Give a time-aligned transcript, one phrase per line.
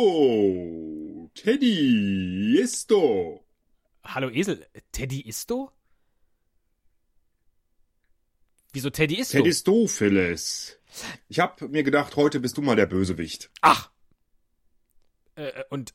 [0.00, 3.44] Hallo, Teddy Isto.
[4.04, 5.72] Hallo Esel, Teddy Isto?
[8.72, 9.38] Wieso Teddy Isto?
[9.38, 10.76] Teddy Stophilis.
[11.28, 13.50] Ich hab mir gedacht, heute bist du mal der Bösewicht.
[13.62, 13.90] Ach.
[15.34, 15.94] Äh, und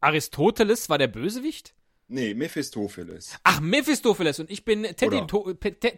[0.00, 1.74] Aristoteles war der Bösewicht?
[2.08, 3.38] Nee, Mephistopheles.
[3.44, 5.22] Ach, Mephistopheles und ich bin Teddy,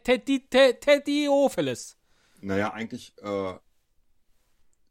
[0.04, 1.96] Teddy, Te- Teddiofeles.
[2.40, 3.54] Naja, eigentlich äh,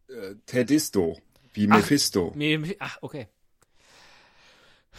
[0.10, 1.20] äh, Tedisto,
[1.54, 2.32] wie Ach, Mephisto.
[2.36, 3.28] Me- Ach, okay.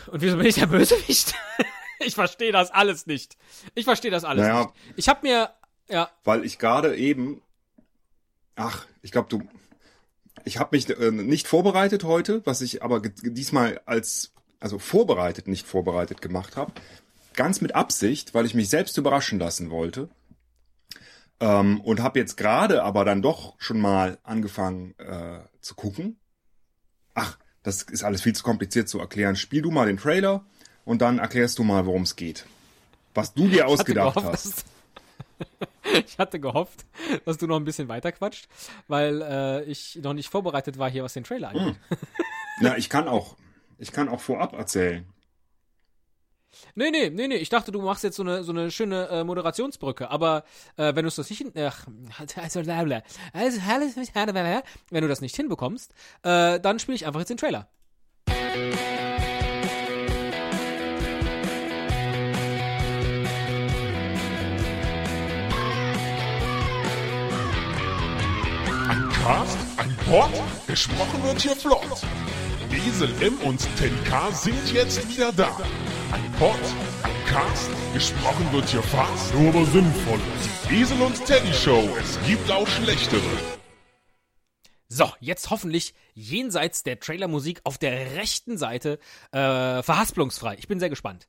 [0.09, 1.35] Und wieso bin ich der Bösewicht?
[2.01, 3.37] ich verstehe das alles nicht.
[3.75, 4.61] Ich verstehe das alles Naja.
[4.63, 4.75] nicht.
[4.97, 5.51] Ich habe mir,
[5.89, 7.41] ja, Weil ich gerade eben,
[8.57, 9.43] ach, ich glaube, du,
[10.45, 15.67] ich habe mich äh, nicht vorbereitet heute, was ich aber diesmal als, also vorbereitet, nicht
[15.67, 16.73] vorbereitet gemacht habe.
[17.35, 20.09] Ganz mit Absicht, weil ich mich selbst überraschen lassen wollte.
[21.39, 26.19] Ähm, und habe jetzt gerade aber dann doch schon mal angefangen äh, zu gucken.
[27.15, 29.37] Ach, das ist alles viel zu kompliziert zu erklären.
[29.37, 30.45] Spiel du mal den Trailer
[30.85, 32.47] und dann erklärst du mal, worum es geht.
[33.15, 34.65] Was du dir ausgedacht gehofft, hast.
[36.07, 36.85] ich hatte gehofft,
[37.25, 38.49] dass du noch ein bisschen weiter quatscht,
[38.89, 41.77] weil äh, ich noch nicht vorbereitet war hier, was den Trailer angeht.
[42.61, 43.37] Na, ich kann auch,
[43.79, 45.05] ich kann auch vorab erzählen.
[46.75, 47.37] Nee, nee, nee, nee.
[47.37, 50.11] Ich dachte, du machst jetzt so eine, so eine schöne äh, Moderationsbrücke.
[50.11, 50.45] Aber
[50.77, 51.53] äh, wenn du es das nicht hin,
[54.91, 57.69] wenn du das nicht hinbekommst, äh, dann spiele ich einfach jetzt den Trailer.
[68.89, 70.31] Ein Cast, ein Pod,
[70.67, 72.03] gesprochen wird hier flott.
[72.77, 75.57] Esel M und Teddy K sind jetzt wieder da.
[76.13, 76.59] Ein Pod,
[77.03, 80.21] ein Cast, gesprochen wird hier fast, nur aber sinnvoll.
[80.69, 83.23] Die Esel und Teddy Show, es gibt auch schlechtere.
[84.89, 88.99] So, jetzt hoffentlich jenseits der Trailermusik auf der rechten Seite
[89.33, 90.57] äh, verhaspelungsfrei.
[90.59, 91.27] Ich bin sehr gespannt.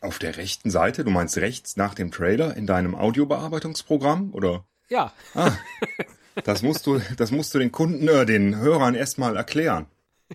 [0.00, 4.64] Auf der rechten Seite, du meinst rechts nach dem Trailer in deinem Audiobearbeitungsprogramm, oder?
[4.88, 5.12] Ja,
[6.44, 9.86] Das musst du, das musst du den Kunden, äh, den Hörern erstmal erklären.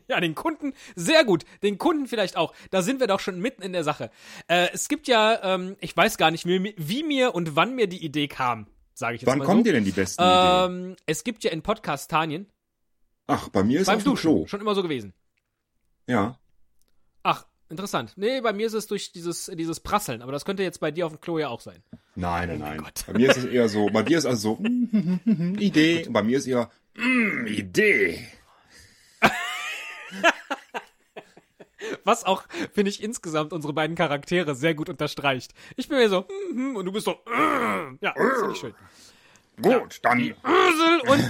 [0.09, 1.45] Ja, den Kunden, sehr gut.
[1.63, 2.53] Den Kunden vielleicht auch.
[2.69, 4.11] Da sind wir doch schon mitten in der Sache.
[4.47, 7.87] Äh, es gibt ja, ähm, ich weiß gar nicht, wie, wie mir und wann mir
[7.87, 9.63] die Idee kam, sage ich jetzt Wann mal kommen so.
[9.63, 10.89] dir denn die besten Ideen?
[10.89, 12.51] Ähm, es gibt ja in Podcastanien
[13.27, 14.47] Ach, bei mir ist beim auf dem Duschen Klo.
[14.47, 15.13] schon immer so gewesen.
[16.07, 16.39] Ja.
[17.23, 18.13] Ach, interessant.
[18.15, 21.05] Nee, bei mir ist es durch dieses, dieses Prasseln, aber das könnte jetzt bei dir
[21.05, 21.83] auf dem Klo ja auch sein.
[22.15, 22.81] Nein, nein, nein.
[22.81, 22.89] Oh.
[23.07, 26.07] Bei mir ist es eher so, bei dir ist also so, mm, Idee.
[26.09, 28.27] Bei mir ist eher, mm, Idee.
[32.03, 32.43] Was auch,
[32.73, 35.53] finde ich, insgesamt unsere beiden Charaktere sehr gut unterstreicht.
[35.75, 38.73] Ich bin mir so, mhm, und du bist so, äh, ja, das finde ich schön.
[39.61, 40.19] Gut, dann.
[40.19, 41.23] Ösel und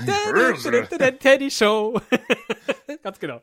[0.68, 2.00] der, der Teddy Show.
[3.04, 3.42] Ganz genau.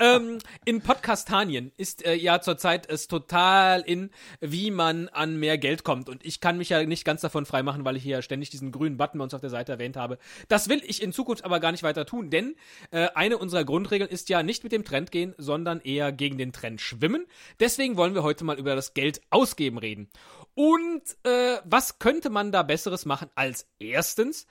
[0.00, 5.84] Ähm, in Podcastanien ist äh, ja zurzeit es total in, wie man an mehr Geld
[5.84, 6.08] kommt.
[6.08, 8.96] Und ich kann mich ja nicht ganz davon freimachen, weil ich hier ständig diesen grünen
[8.96, 10.18] Button bei uns auf der Seite erwähnt habe.
[10.48, 12.54] Das will ich in Zukunft aber gar nicht weiter tun, denn
[12.90, 16.52] äh, eine unserer Grundregeln ist ja nicht mit dem Trend gehen, sondern eher gegen den
[16.52, 17.26] Trend schwimmen.
[17.60, 20.08] Deswegen wollen wir heute mal über das Geld ausgeben reden.
[20.54, 24.46] Und äh, was könnte man da Besseres machen als erstens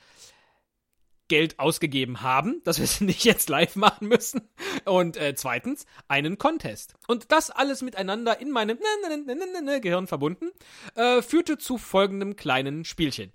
[1.32, 4.42] Geld ausgegeben haben, dass wir es nicht jetzt live machen müssen.
[4.84, 6.96] Und äh, zweitens einen Contest.
[7.08, 8.78] Und das alles miteinander in meinem
[9.82, 10.52] Gehirn verbunden,
[10.96, 13.32] äh, führte zu folgendem kleinen Spielchen.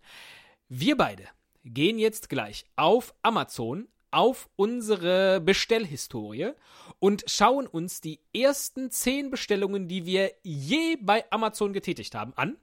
[0.69, 1.25] Wir beide
[1.65, 6.51] gehen jetzt gleich auf Amazon auf unsere Bestellhistorie
[6.99, 12.59] und schauen uns die ersten zehn Bestellungen, die wir je bei Amazon getätigt haben, an.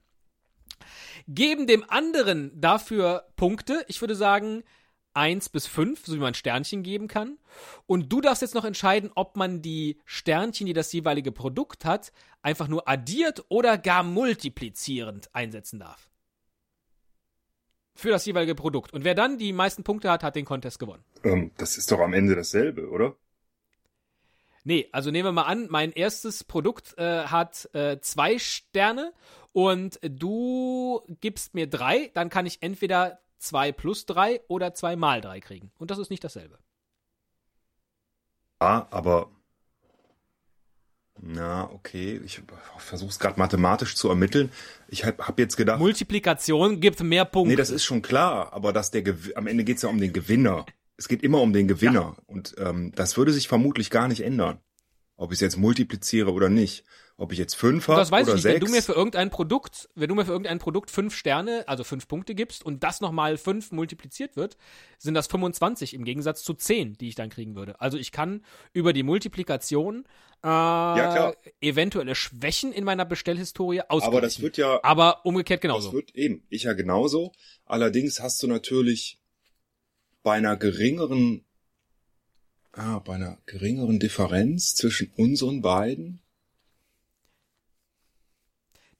[1.27, 3.83] Geben dem anderen dafür Punkte.
[3.87, 4.63] Ich würde sagen,
[5.13, 7.37] 1 bis 5, so wie man Sternchen geben kann.
[7.85, 12.11] Und du darfst jetzt noch entscheiden, ob man die Sternchen, die das jeweilige Produkt hat,
[12.41, 16.09] einfach nur addiert oder gar multiplizierend einsetzen darf.
[17.95, 18.91] Für das jeweilige Produkt.
[18.93, 21.03] Und wer dann die meisten Punkte hat, hat den Contest gewonnen.
[21.23, 23.15] Ähm, das ist doch am Ende dasselbe, oder?
[24.63, 29.13] Nee, also nehmen wir mal an, mein erstes Produkt äh, hat äh, zwei Sterne
[29.51, 35.21] und du gibst mir drei, dann kann ich entweder zwei plus drei oder zwei mal
[35.21, 35.71] drei kriegen.
[35.77, 36.57] Und das ist nicht dasselbe.
[38.61, 39.29] Ja, aber.
[41.21, 42.21] Na, okay.
[42.25, 42.41] Ich
[42.77, 44.51] versuche es gerade mathematisch zu ermitteln.
[44.87, 45.79] Ich habe hab jetzt gedacht.
[45.79, 47.51] Multiplikation gibt mehr Punkte.
[47.51, 49.99] Nee, das ist schon klar, aber dass der Gew am Ende geht es ja um
[49.99, 50.65] den Gewinner.
[50.97, 52.15] Es geht immer um den Gewinner.
[52.25, 54.59] Und ähm, das würde sich vermutlich gar nicht ändern.
[55.15, 56.83] Ob ich es jetzt multipliziere oder nicht.
[57.23, 58.43] Ob ich jetzt fünf habe das weiß oder ich nicht.
[58.43, 58.55] sechs.
[58.55, 61.85] Wenn du mir für irgendein Produkt, wenn du mir für irgendein Produkt fünf Sterne, also
[61.85, 64.57] fünf Punkte gibst und das nochmal fünf multipliziert wird,
[64.97, 67.79] sind das 25 im Gegensatz zu 10, die ich dann kriegen würde.
[67.79, 68.43] Also ich kann
[68.73, 69.99] über die Multiplikation
[70.39, 71.37] äh, klar.
[71.61, 74.07] eventuelle Schwächen in meiner Bestellhistorie ausgleichen.
[74.07, 75.93] aber das wird ja, Aber umgekehrt das genauso.
[75.93, 77.31] wird eben, ich ja genauso.
[77.65, 79.17] Allerdings hast du natürlich
[80.23, 81.45] bei einer geringeren,
[82.73, 86.19] ah, bei einer geringeren Differenz zwischen unseren beiden.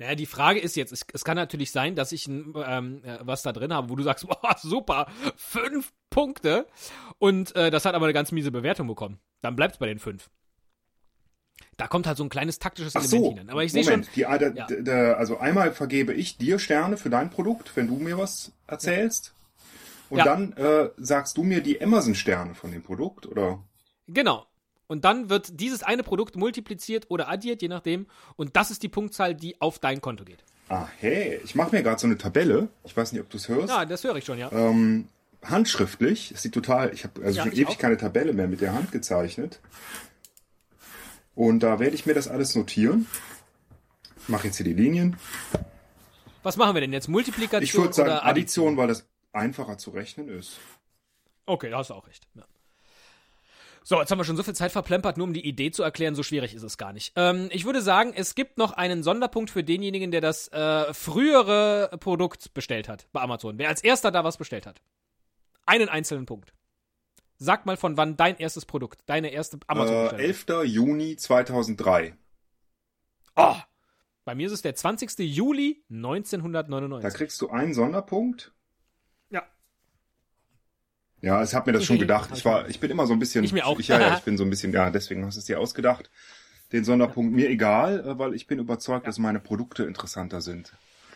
[0.03, 3.19] Naja, die Frage ist jetzt, es, es kann natürlich sein, dass ich ein, ähm, äh,
[3.21, 5.07] was da drin habe, wo du sagst, boah, super,
[5.37, 6.67] fünf Punkte
[7.19, 9.21] und äh, das hat aber eine ganz miese Bewertung bekommen.
[9.41, 10.29] Dann bleibt's bei den fünf.
[11.77, 13.49] Da kommt halt so ein kleines taktisches Ach Element so, hinein.
[13.49, 14.21] Aber ich sehe schon, Moment, die,
[14.83, 15.13] der, Ja.
[15.13, 19.33] also einmal vergebe ich dir Sterne für dein Produkt, wenn du mir was erzählst.
[20.09, 20.25] Und Ja.
[20.25, 23.63] dann äh, sagst du mir die Amazon-Sterne von dem Produkt, oder?
[24.07, 24.45] genau.
[24.93, 28.05] Und dann wird dieses eine Produkt multipliziert oder addiert, je nachdem.
[28.35, 30.43] Und das ist die Punktzahl, die auf dein Konto geht.
[30.69, 32.67] Ah, hey, ich mache mir gerade so eine Tabelle.
[32.83, 33.69] Ich weiß nicht, ob du es hörst.
[33.69, 34.51] Ja, das höre ich schon, ja.
[34.51, 35.07] Ähm,
[35.41, 36.29] handschriftlich.
[36.29, 36.93] Es sieht total.
[36.93, 37.77] Ich habe also Ja, schon ich ewig auch.
[37.79, 39.61] keine Tabelle mehr mit der Hand gezeichnet.
[41.33, 43.07] Und da werde ich mir das alles notieren.
[44.27, 45.17] Mache jetzt hier die Linien.
[46.43, 47.07] Was machen wir denn jetzt?
[47.07, 50.59] Multiplikation Ich würde sagen oder Addition, weil das einfacher zu rechnen ist.
[51.47, 52.27] Okay, da hast du auch recht.
[52.35, 52.43] Ja.
[53.85, 56.15] So, jetzt haben wir schon so viel Zeit verplempert, nur um die Idee zu erklären.
[56.15, 57.11] So schwierig ist es gar nicht.
[57.15, 61.89] Ähm, ich würde sagen, es gibt noch einen Sonderpunkt für denjenigen, der das äh, frühere
[61.99, 63.57] Produkt bestellt hat bei Amazon.
[63.57, 64.81] Wer als erster da was bestellt hat.
[65.65, 66.53] Einen einzelnen Punkt.
[67.37, 70.25] Sag mal, von wann dein erstes Produkt, deine erste Äh, Amazon-Bestellung.
[70.25, 70.45] 11.
[70.73, 72.15] Juni 2003.
[73.35, 73.55] oh,
[74.23, 75.19] bei mir ist es der 20.
[75.19, 77.13] Juli Da 1999.
[77.17, 78.53] kriegst du einen Sonderpunkt.
[81.23, 81.41] Ja.
[81.43, 82.29] Ich habe mir das schon gedacht.
[82.35, 83.43] Ich war, ich bin immer so ein bisschen.
[83.43, 83.79] Ich mir auch.
[83.79, 84.71] ja, ja, ich bin so ein bisschen.
[84.73, 86.11] Ja, deswegen hast du es dir ausgedacht.
[86.71, 90.73] Den Sonderpunkt mir egal, äh, weil ich bin überzeugt, dass meine Produkte interessanter sind.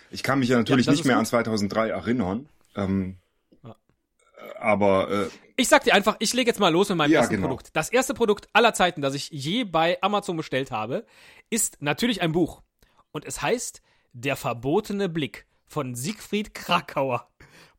[0.09, 1.19] Ich kann mich ja natürlich Ja, nicht mehr gut.
[1.21, 2.47] an 2003 erinnern.
[2.75, 3.17] Ähm,
[3.63, 3.71] Ja.
[3.71, 5.27] äh, Aber äh,
[5.57, 7.47] Ich sag dir einfach, ich lege jetzt mal los mit meinem Ja, ersten genau.
[7.47, 7.69] Produkt.
[7.73, 11.05] Das erste Produkt aller Zeiten, das ich je bei Amazon bestellt habe,
[11.49, 12.61] ist natürlich ein Buch.
[13.11, 13.81] Und es heißt
[14.13, 17.29] Der verbotene Blick von Siegfried Krakauer.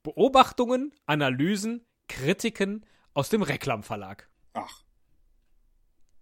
[0.02, 2.84] Beobachtungen, Analysen, Kritiken
[3.14, 4.28] aus dem Reklam Verlag.
[4.54, 4.82] ach,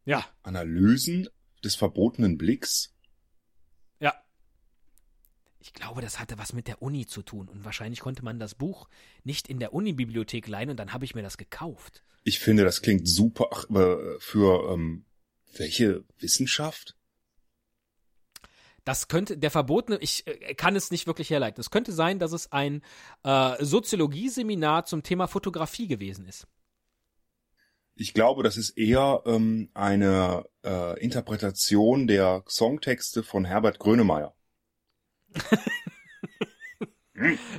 [0.04, 1.28] Ja, Analysen
[1.64, 2.92] des verbotenen Blicks.
[3.98, 4.14] ja.
[5.58, 7.48] Ich glaube, das hatte was mit der Uni zu tun.
[7.48, 8.88] Und wahrscheinlich konnte man das Buch
[9.24, 12.04] nicht in der Uni-Bibliothek leihen und dann habe ich mir das gekauft.
[12.22, 15.04] Ich finde, das klingt super äh, für ähm,
[15.56, 16.96] welche Wissenschaft?
[18.86, 21.60] Das könnte der verbotene, ich äh, kann es nicht wirklich herleiten.
[21.60, 22.82] Es könnte sein, dass es ein
[23.24, 26.46] äh, Soziologie-Seminar zum Thema Fotografie gewesen ist.
[27.96, 34.34] Ich glaube, das ist eher ähm, eine äh, Interpretation der Songtexte von Herbert Grönemeyer.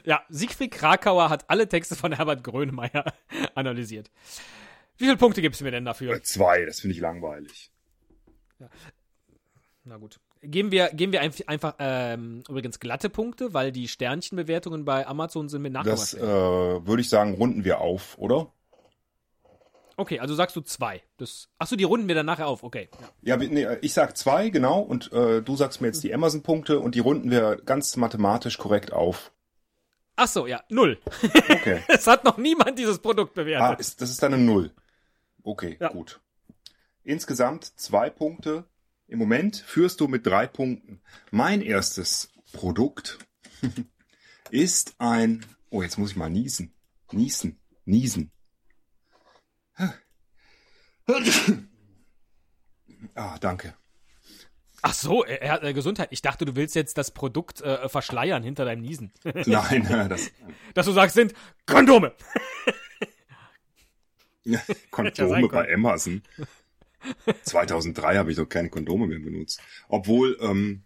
[0.06, 3.12] Ja, Siegfried Krakauer hat alle Texte von Herbert Grönemeyer
[3.56, 4.12] analysiert.
[4.98, 6.14] Wie viele Punkte gibst du mir denn dafür?
[6.14, 7.72] Äh, zwei, das finde ich langweilig.
[9.84, 10.20] Na gut.
[10.42, 15.50] Geben wir, geben wir einf- einfach ähm, übrigens glatte Punkte, weil die Sternchenbewertungen bei Amazon
[15.50, 16.88] sind mit Das äh, Nachkommastellen.
[16.88, 18.52] würde ich sagen, runden wir auf, oder?
[20.00, 21.02] okay, also sagst du zwei.
[21.18, 22.62] Das, achso, die runden wir dann nachher auf.
[22.64, 22.88] Okay.
[23.24, 23.36] Ja.
[23.40, 26.94] Ja, nee, ich sag zwei, genau, und äh, du sagst mir jetzt die Amazon-Punkte und
[26.94, 29.32] die runden wir ganz mathematisch korrekt auf.
[30.16, 31.00] Achso, ja, null.
[31.50, 31.82] Okay.
[31.88, 33.80] es hat noch niemand dieses Produkt ah, bewertet.
[33.80, 34.72] ist, das ist dann eine Null.
[35.44, 35.90] Okay, Ja.
[35.90, 36.20] gut.
[37.04, 38.66] Insgesamt zwei Punkte.
[39.08, 41.02] Im Moment führst du mit drei Punkten.
[41.32, 43.20] Mein erstes Produkt
[44.52, 45.46] ist ein.
[45.70, 46.74] Oh, jetzt muss ich mal niesen.
[47.12, 47.60] Niesen.
[47.86, 48.32] Niesen.
[53.14, 53.76] Ah, danke.
[54.82, 56.10] Ach so, er, hat äh, Gesundheit.
[56.12, 59.12] Ich dachte, du willst jetzt das Produkt äh, verschleiern hinter deinem Niesen.
[59.46, 60.32] Nein, äh, das
[60.74, 61.34] Dass du sagst, sind
[61.66, 62.14] Kondome.
[64.92, 65.74] Kondome bei.
[65.74, 66.24] Amazon.
[67.44, 69.62] 2003 habe ich doch keine Kondome mehr benutzt.
[69.88, 70.84] Obwohl, ähm,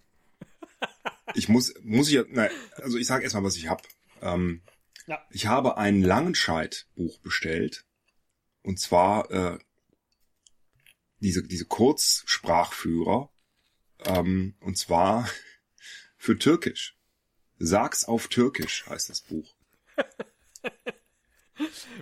[1.36, 3.84] ich muss, muss ich, ja- na, also ich sage erstmal, was ich habe.
[4.22, 4.62] Ähm,
[5.08, 5.25] Ja.
[5.32, 7.86] Ich habe ein Langenscheid-Buch bestellt.
[8.63, 9.58] Und zwar äh,
[11.20, 13.32] diese, diese Kurzsprachführer.
[14.06, 15.27] Ähm, und zwar
[16.18, 16.96] für Türkisch.
[17.58, 19.56] Sag's auf Türkisch heißt das Buch.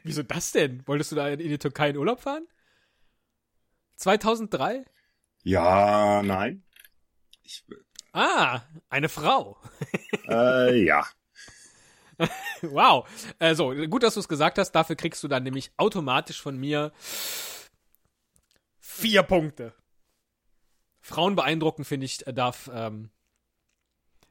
[0.03, 0.85] Wieso das denn?
[0.87, 2.47] Wolltest du da in die Türkei in Urlaub fahren?
[3.99, 4.85] 2003?
[5.43, 6.63] Ja, nein.
[7.43, 7.65] Ich,
[8.11, 9.57] Ah, eine Frau.
[10.27, 11.05] äh, ja.
[12.61, 13.07] Wow.
[13.39, 14.73] Also, gut, dass du es gesagt hast.
[14.73, 16.91] Dafür kriegst du dann nämlich automatisch von mir
[18.79, 19.73] vier Punkte.
[20.99, 22.69] Frauen beeindrucken, finde ich, äh, darf.
[22.73, 23.09] Ähm,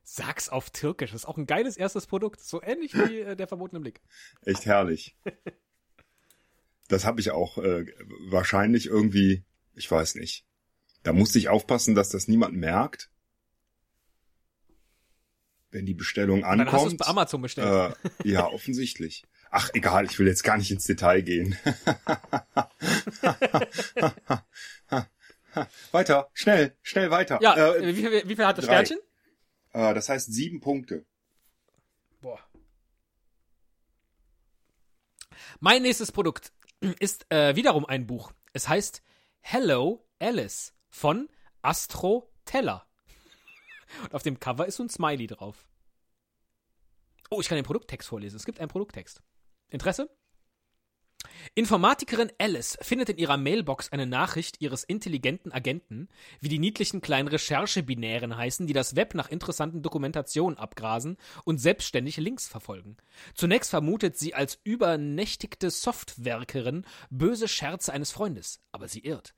[0.02, 1.12] Sag's auf Türkisch.
[1.12, 2.40] Das ist auch ein geiles erstes Produkt.
[2.40, 4.00] So ähnlich wie äh, der verbotene Blick.
[4.44, 5.16] Echt herrlich.
[6.88, 7.86] Das habe ich auch äh,
[8.30, 9.44] wahrscheinlich irgendwie,
[9.78, 10.44] ich weiß nicht.
[11.02, 13.10] Da musste ich aufpassen, dass das niemand merkt.
[15.70, 16.68] Wenn die Bestellung ankommt.
[16.68, 17.96] Dann hast du es bei Amazon bestellt.
[18.24, 19.24] Äh, ja, offensichtlich.
[19.50, 21.56] Ach, egal, ich will jetzt gar nicht ins Detail gehen.
[25.92, 27.38] weiter, schnell, schnell weiter.
[27.40, 28.84] Ja, äh, wie, viel, wie viel hat das drei.
[28.84, 28.98] Sternchen?
[29.72, 31.04] äh, das heißt sieben Punkte.
[32.20, 32.40] Boah.
[35.60, 36.52] Mein nächstes Produkt
[36.98, 38.32] ist äh, wiederum ein Buch.
[38.52, 39.02] Es heißt
[39.40, 41.28] Hello Alice von
[41.62, 42.86] Astro Teller.
[44.02, 45.68] Und auf dem Cover ist so ein Smiley drauf.
[47.30, 48.36] Oh, ich kann den Produkttext vorlesen.
[48.36, 49.22] Es gibt einen Produkttext.
[49.70, 50.10] Interesse?
[51.54, 56.08] Informatikerin Alice findet in ihrer Mailbox eine Nachricht ihres intelligenten Agenten,
[56.40, 62.16] wie die niedlichen kleinen Recherchebinären heißen, die das Web nach interessanten Dokumentationen abgrasen und selbstständig
[62.16, 62.96] Links verfolgen.
[63.34, 69.34] Zunächst vermutet sie als übernächtigte Softwerkerin böse Scherze eines Freundes, aber sie irrt.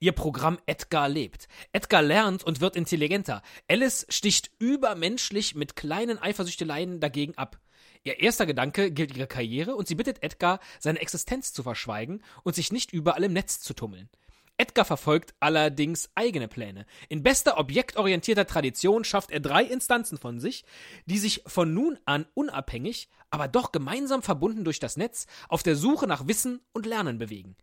[0.00, 1.48] Ihr Programm Edgar lebt.
[1.72, 3.42] Edgar lernt und wird intelligenter.
[3.68, 7.61] Alice sticht übermenschlich mit kleinen Eifersüchteleien dagegen ab.
[8.04, 12.54] Ihr erster Gedanke gilt ihre Karriere und sie bittet Edgar, seine Existenz zu verschweigen und
[12.54, 14.08] sich nicht überall im Netz zu tummeln.
[14.58, 16.86] Edgar verfolgt allerdings eigene Pläne.
[17.08, 20.64] In bester objektorientierter Tradition schafft er drei Instanzen von sich,
[21.06, 25.76] die sich von nun an unabhängig, aber doch gemeinsam verbunden durch das Netz auf der
[25.76, 27.56] Suche nach Wissen und Lernen bewegen.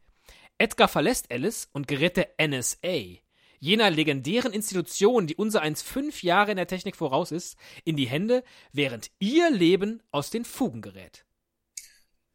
[0.57, 3.19] Edgar verlässt Alice und gerät der NSA,
[3.59, 8.07] jener legendären Institution, die unser eins fünf Jahre in der Technik voraus ist, in die
[8.07, 11.25] Hände, während ihr Leben aus den Fugen gerät.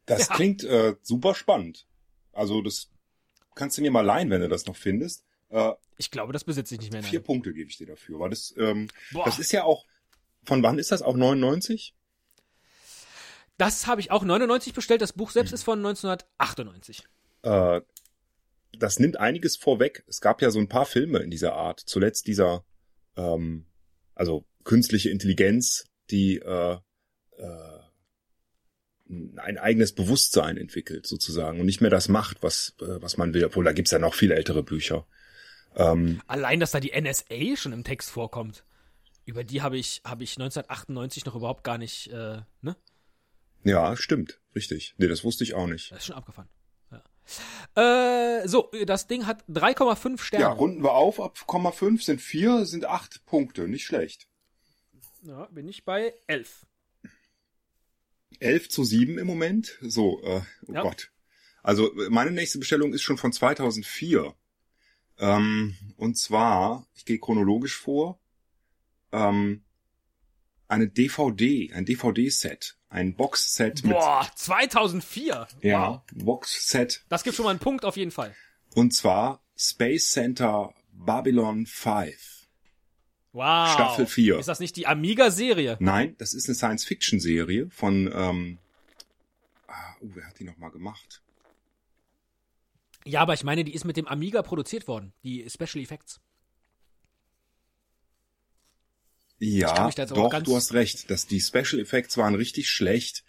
[0.05, 0.35] Das Ja.
[0.35, 1.87] klingt äh, super spannend.
[2.31, 2.89] Also das
[3.55, 5.23] kannst du mir mal leihen, wenn du das noch findest.
[5.49, 7.01] Äh, Ich glaube, das besitze ich nicht mehr.
[7.03, 7.25] vier Nein.
[7.25, 9.25] Punkte gebe ich dir dafür, weil das, ähm, Boah.
[9.25, 9.85] das ist ja auch,
[10.43, 11.01] von wann ist das?
[11.01, 11.95] Auch 99?
[13.57, 15.01] Das habe ich auch 99 bestellt.
[15.01, 17.03] Das Buch selbst ist von 1998.
[17.43, 17.81] Äh,
[18.79, 20.03] das nimmt einiges vorweg.
[20.07, 21.79] Es gab ja so ein paar Filme in dieser Art.
[21.79, 22.65] Zuletzt dieser,
[23.15, 23.65] ähm,
[24.13, 26.77] also künstliche Intelligenz, die äh,
[27.37, 27.79] äh,
[29.07, 33.45] ein eigenes Bewusstsein entwickelt, sozusagen, und nicht mehr das macht, was, äh, was man will.
[33.45, 35.07] Obwohl, da gibt's ja noch viel ältere Bücher.
[35.75, 38.63] Ähm, Allein, dass da die NSA schon im Text vorkommt.
[39.25, 42.75] Über die habe ich, habe ich 1998 noch überhaupt gar nicht, äh, ne?
[43.63, 44.39] ja, stimmt.
[44.55, 44.95] Richtig.
[44.97, 45.91] Nee, das wusste ich auch nicht.
[45.91, 46.49] Das ist schon abgefahren.
[47.75, 50.43] Äh, so, das Ding hat 3,5 Sterne.
[50.43, 51.19] Ja, runden wir auf.
[51.19, 53.67] Ab 0,5 sind vier, sind acht Punkte.
[53.67, 54.27] Nicht schlecht.
[55.23, 56.65] Ja, bin ich bei 11.
[58.39, 59.77] 11 zu 7 im Moment.
[59.81, 60.81] So, äh, oh Ja.
[60.83, 61.11] Gott.
[61.63, 64.35] Also meine nächste Bestellung ist schon von 2004.
[65.17, 68.19] Ähm, und zwar, ich gehe chronologisch vor,
[69.11, 69.63] ähm,
[70.67, 75.47] eine DVD, ein DVD-Set, ein Box-Set mit, Boah, 2004.
[75.61, 76.01] ja, Wow.
[76.13, 77.03] Box-Set.
[77.09, 78.33] Das gibt schon mal einen Punkt auf jeden Fall.
[78.73, 82.47] Und zwar Space Center Babylon 5.
[83.33, 83.73] Wow.
[83.73, 84.39] Staffel vier.
[84.39, 85.75] Ist das nicht die Amiga-Serie?
[85.81, 88.59] Nein, das ist eine Science-Fiction-Serie von, ähm,
[89.67, 91.21] ah, oh, wer hat die nochmal gemacht?
[93.03, 95.11] Ja, aber ich meine, die ist mit dem Amiga produziert worden.
[95.23, 96.15] Die Special Effects.
[96.15, 96.21] kann
[99.37, 101.09] Ja, doch, du hast recht.
[101.09, 103.23] Dass die Special Effects waren richtig schlecht.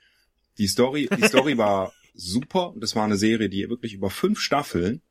[0.59, 2.75] Die Story, die Story war super.
[2.77, 5.03] Das war eine Serie, die wirklich über fünf Staffeln,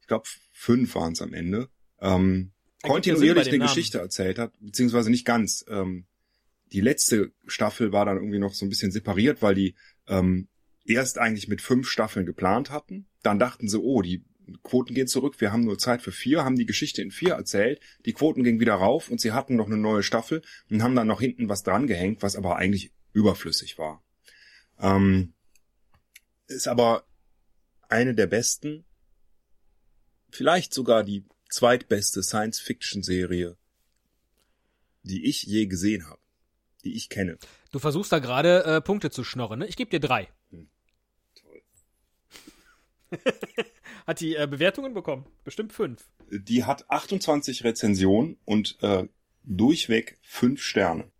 [0.00, 1.68] ich glaube fünf waren es am Ende,
[2.00, 3.58] ähm, kontinuierlich eine.
[3.58, 5.64] Geschichte erzählt hat, beziehungsweise nicht ganz.
[5.68, 6.06] Ähm,
[6.72, 9.74] die letzte Staffel war dann irgendwie noch so ein bisschen separiert, weil die
[10.06, 10.48] ähm,
[10.84, 13.06] erst eigentlich mit fünf Staffeln geplant hatten.
[13.22, 14.24] Dann dachten sie, oh, die
[14.62, 17.80] Quoten gehen zurück, wir haben nur Zeit für vier, haben die Geschichte in vier erzählt,
[18.04, 21.06] die Quoten gingen wieder rauf und sie hatten noch eine neue Staffel und haben dann
[21.06, 24.02] noch hinten was dran gehängt, was aber eigentlich überflüssig war.
[24.78, 25.34] Ähm,
[26.46, 27.04] ist aber
[27.88, 28.84] eine der besten,
[30.30, 33.56] vielleicht sogar die zweitbeste Science-Fiction-Serie,
[35.02, 36.20] die ich je gesehen habe,
[36.84, 37.38] die ich kenne.
[37.72, 39.66] Du versuchst da gerade äh, Punkte zu schnorren, ne?
[39.66, 40.28] Ich gebe dir drei.
[41.34, 41.62] Toll.
[44.10, 45.24] Hat die äh, Bewertungen bekommen?
[45.44, 46.04] Bestimmt fünf.
[46.32, 49.06] Die hat 28 Rezensionen und äh,
[49.44, 51.12] durchweg fünf Sterne.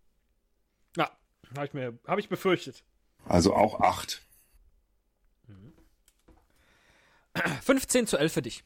[0.97, 1.09] Ja,
[1.57, 2.83] habe ich mir, habe ich befürchtet.
[3.25, 4.23] Also auch acht.
[7.63, 8.65] 15 zu 11 für dich.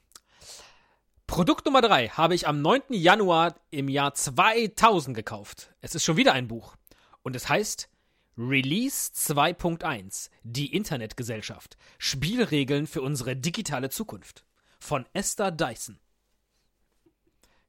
[1.27, 2.81] Produkt Nummer 3 habe ich am 9.
[2.89, 5.75] Januar im Jahr 2000 gekauft.
[5.83, 6.77] Es ist schon wieder ein Buch.
[7.23, 7.91] Und es heißt
[8.37, 11.77] Release 2.1 Die Internetgesellschaft.
[11.99, 14.45] Spielregeln für unsere digitale Zukunft.
[14.81, 15.99] Von Esther Dyson.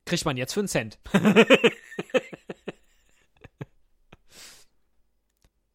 [0.06, 1.00] Kriegt man jetzt für einen Cent.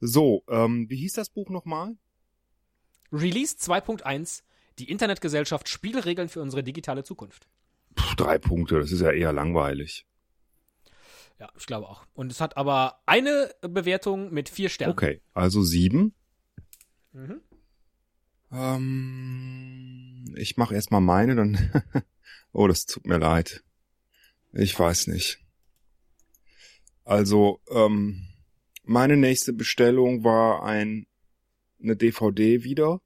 [0.01, 1.95] So, ähm, wie hieß das Buch nochmal?
[3.13, 4.43] Release 2.1,
[4.79, 7.49] die Internetgesellschaft Spielregeln für unsere digitale Zukunft.
[7.95, 10.07] Puh, drei Punkte, das ist ja eher langweilig.
[11.41, 12.07] Ja, ich glaube auch.
[12.13, 14.93] Und es hat aber eine Bewertung mit vier Sternen.
[14.93, 16.15] Okay, also sieben.
[17.13, 17.41] Mhm.
[18.53, 21.83] Ähm, ich mache erstmal meine, dann.
[22.53, 23.65] oh, das tut mir leid.
[24.53, 25.39] Ich weiß nicht.
[27.05, 28.29] Also, ähm,
[28.83, 31.07] meine nächste Bestellung war ein
[31.83, 33.01] eine DVD wieder.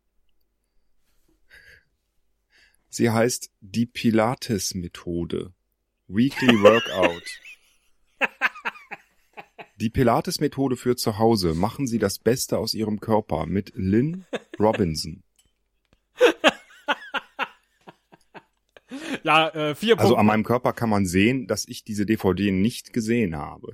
[2.89, 5.55] Sie heißt die Pilates-Methode.
[6.09, 7.23] Weekly Workout.
[9.81, 11.55] Die Pilates-Methode für zu Hause.
[11.55, 14.25] Machen Sie das Beste aus Ihrem Körper mit Lynn
[14.59, 15.23] Robinson.
[19.25, 20.21] Ja, äh, vier Also Punkte.
[20.21, 23.73] an meinem Körper kann man sehen, dass ich diese DVD nicht gesehen habe.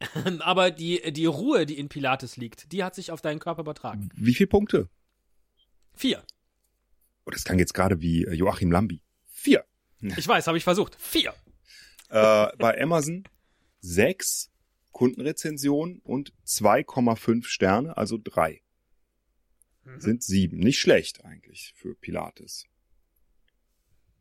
[0.40, 4.08] aber die, die Ruhe, die in Pilates liegt, die hat sich auf deinen Körper übertragen.
[4.14, 4.88] Wie viele Punkte?
[5.94, 6.22] Vier.
[7.26, 9.02] Oh, das klang jetzt gerade wie äh, Joachim Lambi.
[9.26, 9.64] Vier.
[10.00, 10.96] Ich weiß, habe ich versucht.
[11.00, 11.34] Vier.
[12.08, 13.24] Äh, bei Amazon
[13.80, 14.50] sechs
[14.92, 18.62] Kundenrezensionen und 2,5 Sterne, also drei.
[19.96, 20.58] Sind sieben.
[20.58, 22.66] Nicht schlecht eigentlich für Pilates.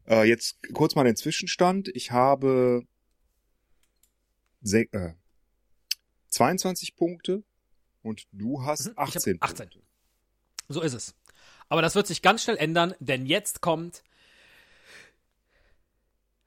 [0.07, 1.89] Äh, jetzt kurz mal den Zwischenstand.
[1.89, 2.87] Ich habe
[4.61, 5.13] se äh,
[6.29, 7.43] 22 Punkte
[8.01, 9.69] und du hast Mhm, ich hab 18 18.
[9.69, 9.83] Punkte.
[10.69, 11.15] So ist es.
[11.69, 14.03] Aber das wird sich ganz schnell ändern, denn jetzt kommt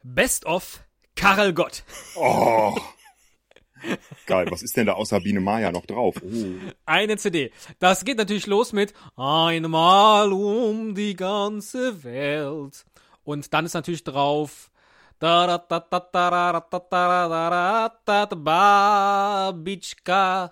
[0.03, 0.83] Best of
[1.21, 1.85] Karel Gott.
[2.17, 2.75] Oh.
[4.27, 6.17] Geil, was ist denn da außer Biene Maya noch drauf?
[6.23, 6.73] Oh.
[6.87, 7.53] Eine CD.
[7.79, 12.87] Das geht natürlich los mit Einmal um die ganze Welt.
[13.23, 14.71] Und dann ist natürlich drauf
[15.19, 15.83] Babitschka.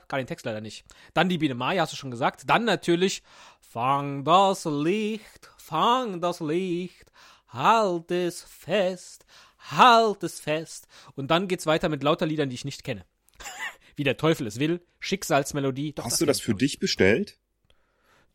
[0.06, 0.84] Kann den Text leider nicht.
[1.14, 2.42] Dann die Biene Maya, hast du schon gesagt.
[2.46, 3.22] Dann natürlich
[3.70, 7.12] Fang das Licht, fang das Licht,
[7.48, 9.26] halt es fest,
[9.70, 10.88] halt es fest.
[11.14, 13.04] Und dann geht's weiter mit lauter Liedern, die ich nicht kenne.
[13.96, 15.92] Wie der Teufel es will, Schicksalsmelodie.
[15.94, 17.38] Doch, Hast du das für ich, dich bestellt?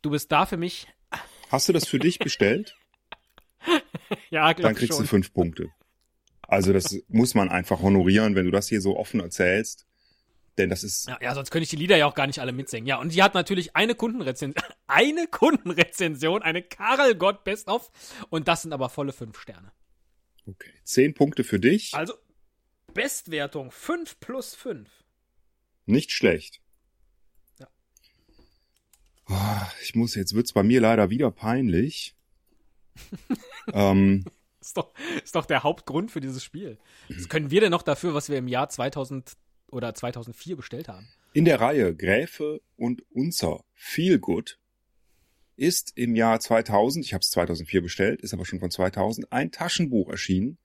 [0.02, 0.88] Du bist da für mich.
[1.50, 2.76] Hast du das für dich bestellt?
[4.30, 5.04] Ja, glaub Dann kriegst schon.
[5.04, 5.70] du fünf Punkte.
[6.42, 9.86] Also das muss man einfach honorieren, wenn du das hier so offen erzählst.
[10.58, 12.52] Denn das ist, Ja, ja, sonst könnte ich die Lieder ja auch gar nicht alle
[12.52, 12.86] mitsingen.
[12.86, 17.90] Ja, und die hat natürlich eine Kundenrezension, eine Kundenrezension, eine Karel Gott Best of.
[18.30, 19.72] Und das sind aber volle fünf Sterne.
[20.46, 21.94] Okay, zehn Punkte für dich.
[21.94, 22.14] Also,
[22.94, 24.90] Bestwertung 5 plus 5.
[25.86, 26.62] Nicht schlecht.
[27.60, 27.68] Ja.
[29.26, 32.16] Ah, Ich muss, jetzt wird's bei mir leider wieder peinlich.
[33.74, 34.26] ähm,
[34.62, 36.78] Ist doch, ist doch der Hauptgrund für dieses Spiel.
[37.10, 39.34] Was können wir denn noch dafür, was wir im Jahr 2000
[39.72, 41.10] oder 2004 bestellt haben?
[41.34, 44.60] In der Reihe Gräfe und Unzer Feel Good
[45.64, 49.50] ist im Jahr 2000, ich habe es 2004 bestellt, ist aber schon von 2000, ein
[49.50, 50.58] Taschenbuch erschienen,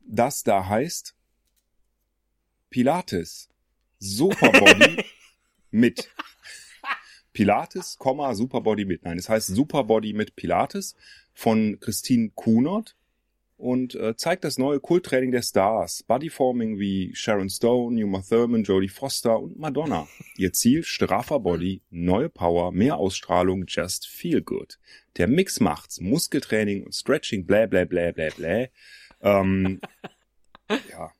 [0.00, 1.14] das da heißt
[2.68, 3.48] Pilates
[4.00, 5.04] Superbody
[5.70, 6.10] mit.
[7.32, 9.04] Pilates, Komma, Superbody mit.
[9.04, 10.96] Nein, es heißt Superbody mit Pilates
[11.32, 12.96] von Christine Kunert
[13.56, 16.02] und äh, zeigt das neue Kulttraining der Stars.
[16.02, 20.08] Bodyforming wie Sharon Stone, Uma Thurman, Jodie Foster und Madonna.
[20.36, 24.78] Ihr Ziel, straffer Body, neue Power, mehr Ausstrahlung, just feel good.
[25.16, 26.00] Der Mix macht's.
[26.00, 28.68] Muskeltraining und Stretching, bläh, bläh, bläh, bläh, bläh.
[29.20, 29.80] Ähm,
[30.90, 31.12] ja,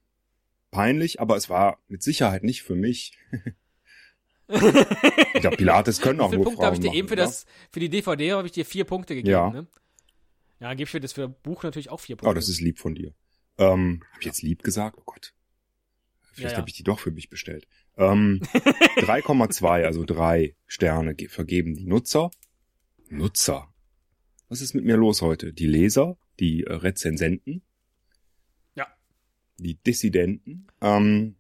[0.71, 3.12] peinlich, aber es war mit Sicherheit nicht für mich.
[4.49, 7.23] ich glaube, Pilates können auch nur Punkte habe Frauen ich dir eben machen, für oder?
[7.25, 9.51] das, für die DVD habe ich dir vier Punkte gegeben, Ja.
[9.51, 9.66] ne?
[10.62, 12.31] Ja, dann gebe ich für das für Buch natürlich auch vier Punkte.
[12.31, 13.12] Oh, das ist lieb von dir.
[13.59, 14.96] Ähm, hab ich jetzt lieb gesagt?
[14.96, 15.35] Oh Gott.
[16.20, 16.57] Vielleicht Ja, ja.
[16.59, 17.66] habe ich die doch für mich bestellt.
[17.96, 18.40] Ähm,
[18.98, 22.31] 3,2, also drei Sterne ge- vergeben die Nutzer.
[23.09, 23.75] Nutzer.
[24.48, 25.53] Was ist mit mir los heute?
[25.53, 27.62] Die Leser, die äh, Rezensenten.
[28.77, 28.87] Ja.
[29.59, 30.68] Die Dissidenten.
[30.81, 31.35] Ähm,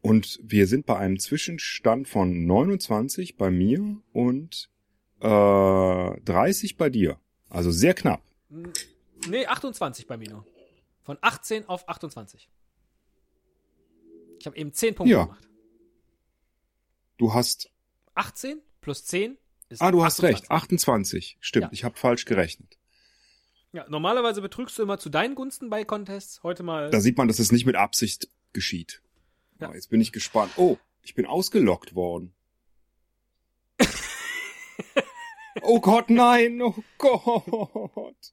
[0.00, 4.70] und wir sind bei einem Zwischenstand von 29 bei mir und
[5.20, 5.26] äh,
[6.22, 7.20] 30 bei dir.
[7.48, 8.22] Also sehr knapp.
[9.28, 10.46] Nee, 28 bei mir nur.
[11.02, 12.48] Von 18 auf 28.
[14.40, 15.24] Ich habe eben 10 Punkte Ja.
[15.24, 15.48] gemacht.
[17.16, 17.70] Du hast
[18.14, 19.36] 18 plus 10
[19.68, 20.42] ist Ah, du hast 28.
[20.42, 20.50] recht.
[20.50, 21.36] 28.
[21.40, 21.70] Stimmt, Ja.
[21.72, 22.78] ich habe falsch gerechnet.
[23.72, 26.42] Ja, normalerweise betrügst du immer zu deinen Gunsten bei Contests.
[26.42, 26.90] Heute mal.
[26.90, 29.02] Da sieht man, dass es nicht mit Absicht geschieht.
[29.60, 29.72] Ja.
[29.74, 30.52] Jetzt bin ich gespannt.
[30.56, 32.32] Oh, ich bin ausgelockt worden.
[35.62, 36.60] Oh Gott, nein.
[36.62, 38.32] Oh Gott.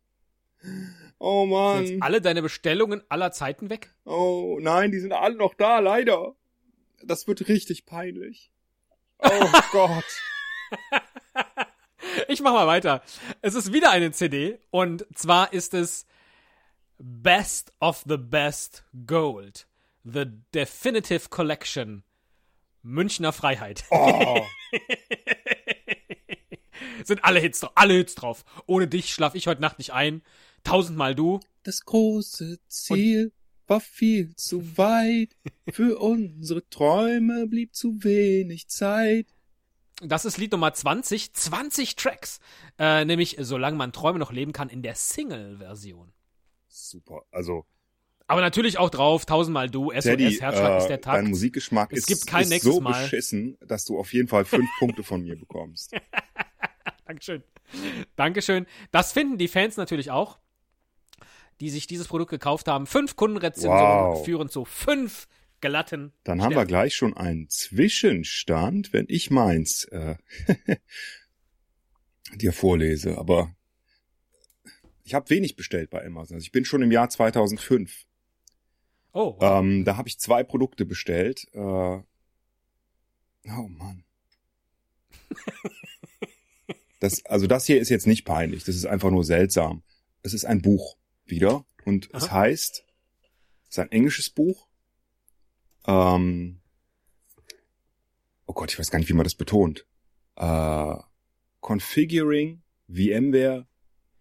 [1.20, 1.86] Oh Sind Mann.
[1.86, 3.94] jetzt alle deine Bestellungen aller Zeiten weg?
[4.06, 6.36] Oh nein, die sind alle noch da, leider.
[7.04, 8.52] Das wird richtig peinlich.
[9.20, 9.30] Oh
[9.72, 10.06] Gott.
[12.28, 13.02] Ich mach mal weiter.
[13.42, 16.06] Es ist wieder eine CD und zwar ist es
[16.98, 19.68] Best of the Best Gold.
[20.04, 22.04] The Definitive Collection.
[22.82, 23.84] Münchner Freiheit.
[23.90, 24.46] Oh.
[27.06, 27.72] Sind alle Hits drauf.
[27.76, 28.44] Alle Hits drauf.
[28.66, 30.22] Ohne dich schlaf ich heute Nacht nicht ein.
[30.64, 31.40] Tausendmal du.
[31.64, 33.32] Das große Ziel
[33.68, 35.36] war viel zu weit.
[35.72, 39.28] Für unsere Träume blieb zu wenig Zeit.
[40.02, 41.34] Das ist Lied Nummer 20.
[41.34, 42.40] 20 Tracks.
[42.78, 46.12] Äh, nämlich Solange man Träume noch leben kann in der Single-Version.
[46.68, 47.22] Super.
[47.32, 47.66] Also,
[48.28, 51.14] Aber natürlich auch drauf, tausendmal du, SOS, Teddy, Herzschlag ist äh, der Tag.
[51.16, 53.04] dein Musikgeschmack Es ist, gibt kein ist nächstes so Mal.
[53.04, 55.94] beschissen, dass du auf jeden Fall fünf Punkte von mir bekommst.
[57.06, 57.44] Dankeschön.
[58.16, 58.66] Dankeschön.
[58.92, 60.40] Das finden die Fans natürlich auch,
[61.60, 62.86] die sich dieses Produkt gekauft haben.
[62.88, 64.26] Fünf Kundenrezensionen Wow.
[64.26, 65.28] führen zu fünf
[65.62, 66.68] glatten Dann haben wir Sternen.
[66.68, 70.16] gleich schon einen Zwischenstand, wenn ich meins äh,
[72.36, 73.18] dir vorlese.
[73.18, 73.56] Aber
[75.04, 76.36] ich habe wenig bestellt bei Amazon.
[76.36, 78.06] Also ich bin schon im Jahr 2005.
[79.14, 81.48] Oh, Ähm, da habe ich zwei Produkte bestellt.
[81.54, 82.04] Äh, oh
[83.46, 84.04] Mann.
[87.06, 88.64] Das, also das hier ist jetzt nicht peinlich.
[88.64, 89.84] Das ist einfach nur seltsam.
[90.24, 92.32] Es ist ein Buch wieder und es Aha.
[92.32, 92.84] heißt,
[93.64, 94.68] es ist ein englisches Buch.
[95.86, 96.62] Ähm,
[98.48, 99.86] oh Gott, ich weiß gar nicht, wie man das betont.
[100.36, 100.96] Äh,
[101.62, 103.68] Configuring VMware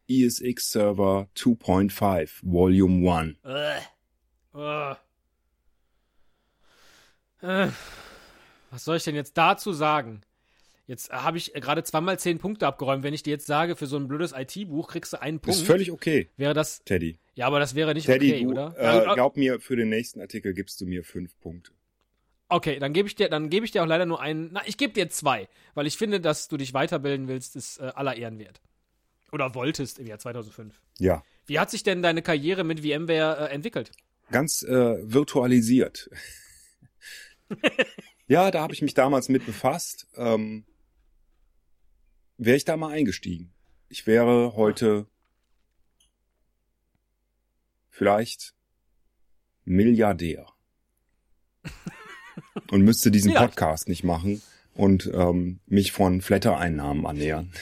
[0.06, 3.38] ESX Server 2.5 Volume 1.
[3.44, 3.78] Äh.
[4.54, 4.94] Äh.
[7.40, 7.72] Äh.
[8.70, 10.20] Was soll ich denn jetzt dazu sagen?
[10.86, 13.02] Jetzt habe ich gerade zweimal zehn Punkte abgeräumt.
[13.02, 15.60] Wenn ich dir jetzt sage, für so ein blödes IT-Buch kriegst du einen Das Punkt,
[15.60, 16.82] ist völlig okay, wäre das.
[16.84, 17.18] Teddy.
[17.34, 18.74] Ja, aber das wäre nicht Teddy, okay, du, oder?
[18.76, 21.72] Äh, glaub mir, für den nächsten Artikel gibst du mir fünf Punkte.
[22.48, 24.50] Okay, dann gebe ich dir, dann gebe ich dir auch leider nur einen.
[24.52, 27.92] Na, ich gebe dir zwei, weil ich finde, dass du dich weiterbilden willst, ist äh,
[27.94, 28.60] aller Ehren wert.
[29.32, 30.80] Oder wolltest im Jahr 2005.
[30.98, 33.90] Ja, Wie hat sich denn deine Karriere mit VMware äh, entwickelt?
[34.30, 36.10] ganz äh, virtualisiert.
[38.26, 40.06] ja, da habe ich mich damals mit befasst.
[40.16, 40.64] Ähm,
[42.38, 43.52] wäre ich da mal eingestiegen.
[43.88, 45.06] Ich wäre heute
[47.90, 48.54] vielleicht
[49.64, 50.46] Milliardär.
[52.70, 53.50] Und müsste diesen Vielleicht.
[53.50, 54.42] Podcast nicht machen
[54.74, 57.52] und ähm, mich von Flatter-Einnahmen ernähren.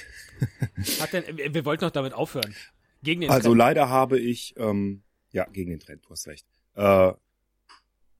[1.01, 2.55] Hat denn, wir, wir wollten doch damit aufhören.
[3.03, 3.59] Gegen den Also Trend.
[3.59, 6.47] leider habe ich, ähm, ja, gegen den Trend, du hast recht.
[6.75, 7.13] Äh,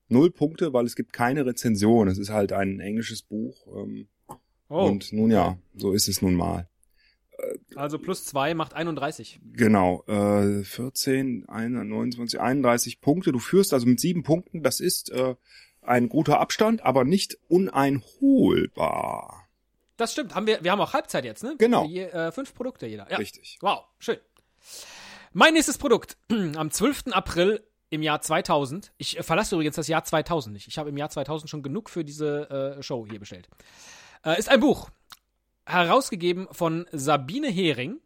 [0.09, 2.07] null Punkte, weil es gibt keine Rezension.
[2.07, 3.65] Es ist halt ein englisches Buch.
[3.75, 4.07] Ähm,
[4.69, 6.67] oh, Und nun ja, so ist es nun mal.
[7.75, 9.39] also plus zwei macht 31.
[9.53, 13.31] Genau, äh, 14, 21, 29, 31 Punkte.
[13.31, 14.63] Du führst also mit sieben Punkten.
[14.63, 15.35] Das ist äh,
[15.81, 19.47] ein guter Abstand, aber nicht uneinholbar.
[19.97, 20.35] Das stimmt.
[20.35, 21.55] Haben wir, wir haben auch Halbzeit jetzt, ne?
[21.57, 21.85] Genau.
[21.85, 23.09] Je, äh, fünf Produkte jeder.
[23.09, 23.17] Ja.
[23.17, 23.57] Richtig.
[23.61, 24.17] Wow, schön.
[25.33, 26.17] Mein nächstes Produkt
[26.55, 27.05] am 12.
[27.11, 28.91] April im Jahr 2000.
[28.97, 30.67] Ich äh, verlasse übrigens das Jahr 2000 nicht.
[30.67, 33.49] Ich habe im Jahr 2000 schon genug für diese äh, Show hier bestellt.
[34.23, 34.89] Äh, ist ein Buch,
[35.65, 37.99] herausgegeben von Sabine Hering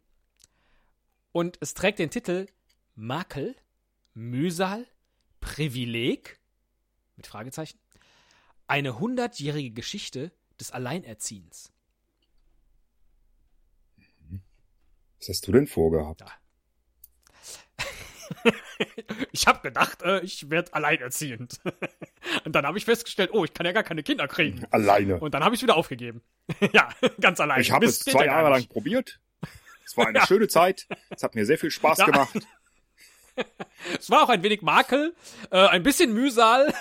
[1.32, 2.46] und es trägt den Titel
[2.96, 3.54] Makel,
[4.14, 4.86] Mühsal,
[5.40, 6.40] Privileg
[7.16, 7.78] mit Fragezeichen.
[8.66, 11.72] Eine hundertjährige Geschichte des Alleinerziehens.
[15.20, 16.24] Was hast du denn vorgehabt?
[19.32, 21.60] Ich habe gedacht, äh, ich werde alleinerziehend.
[22.44, 24.64] Und dann habe ich festgestellt, oh, ich kann ja gar keine Kinder kriegen.
[24.70, 25.18] Alleine.
[25.18, 26.22] Und dann habe ich wieder aufgegeben.
[26.72, 26.88] ja,
[27.20, 27.60] ganz allein.
[27.60, 29.20] Ich habe es zwei ja Jahre lang probiert.
[29.84, 30.86] Es war eine schöne Zeit.
[31.10, 32.06] Es hat mir sehr viel Spaß Ja.
[32.06, 32.38] gemacht.
[33.98, 35.14] Es war auch ein wenig Makel,
[35.50, 36.74] äh, ein bisschen Mühsal,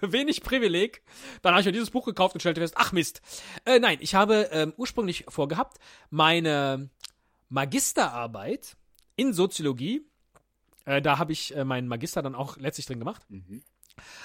[0.00, 1.02] wenig Privileg.
[1.42, 3.22] Dann habe ich mir dieses Buch gekauft und stellte fest, ach Mist.
[3.64, 5.78] Äh, nein, ich habe ähm, ursprünglich vorgehabt,
[6.10, 6.90] meine
[7.48, 8.76] Magisterarbeit
[9.14, 10.04] in Soziologie,
[10.86, 13.62] äh, da habe ich äh, meinen Magister dann auch letztlich drin gemacht, Mhm.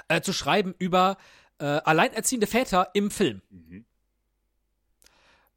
[0.08, 1.18] äh, zu schreiben über
[1.60, 3.42] äh, alleinerziehende Väter im Film.
[3.50, 3.86] Mhm.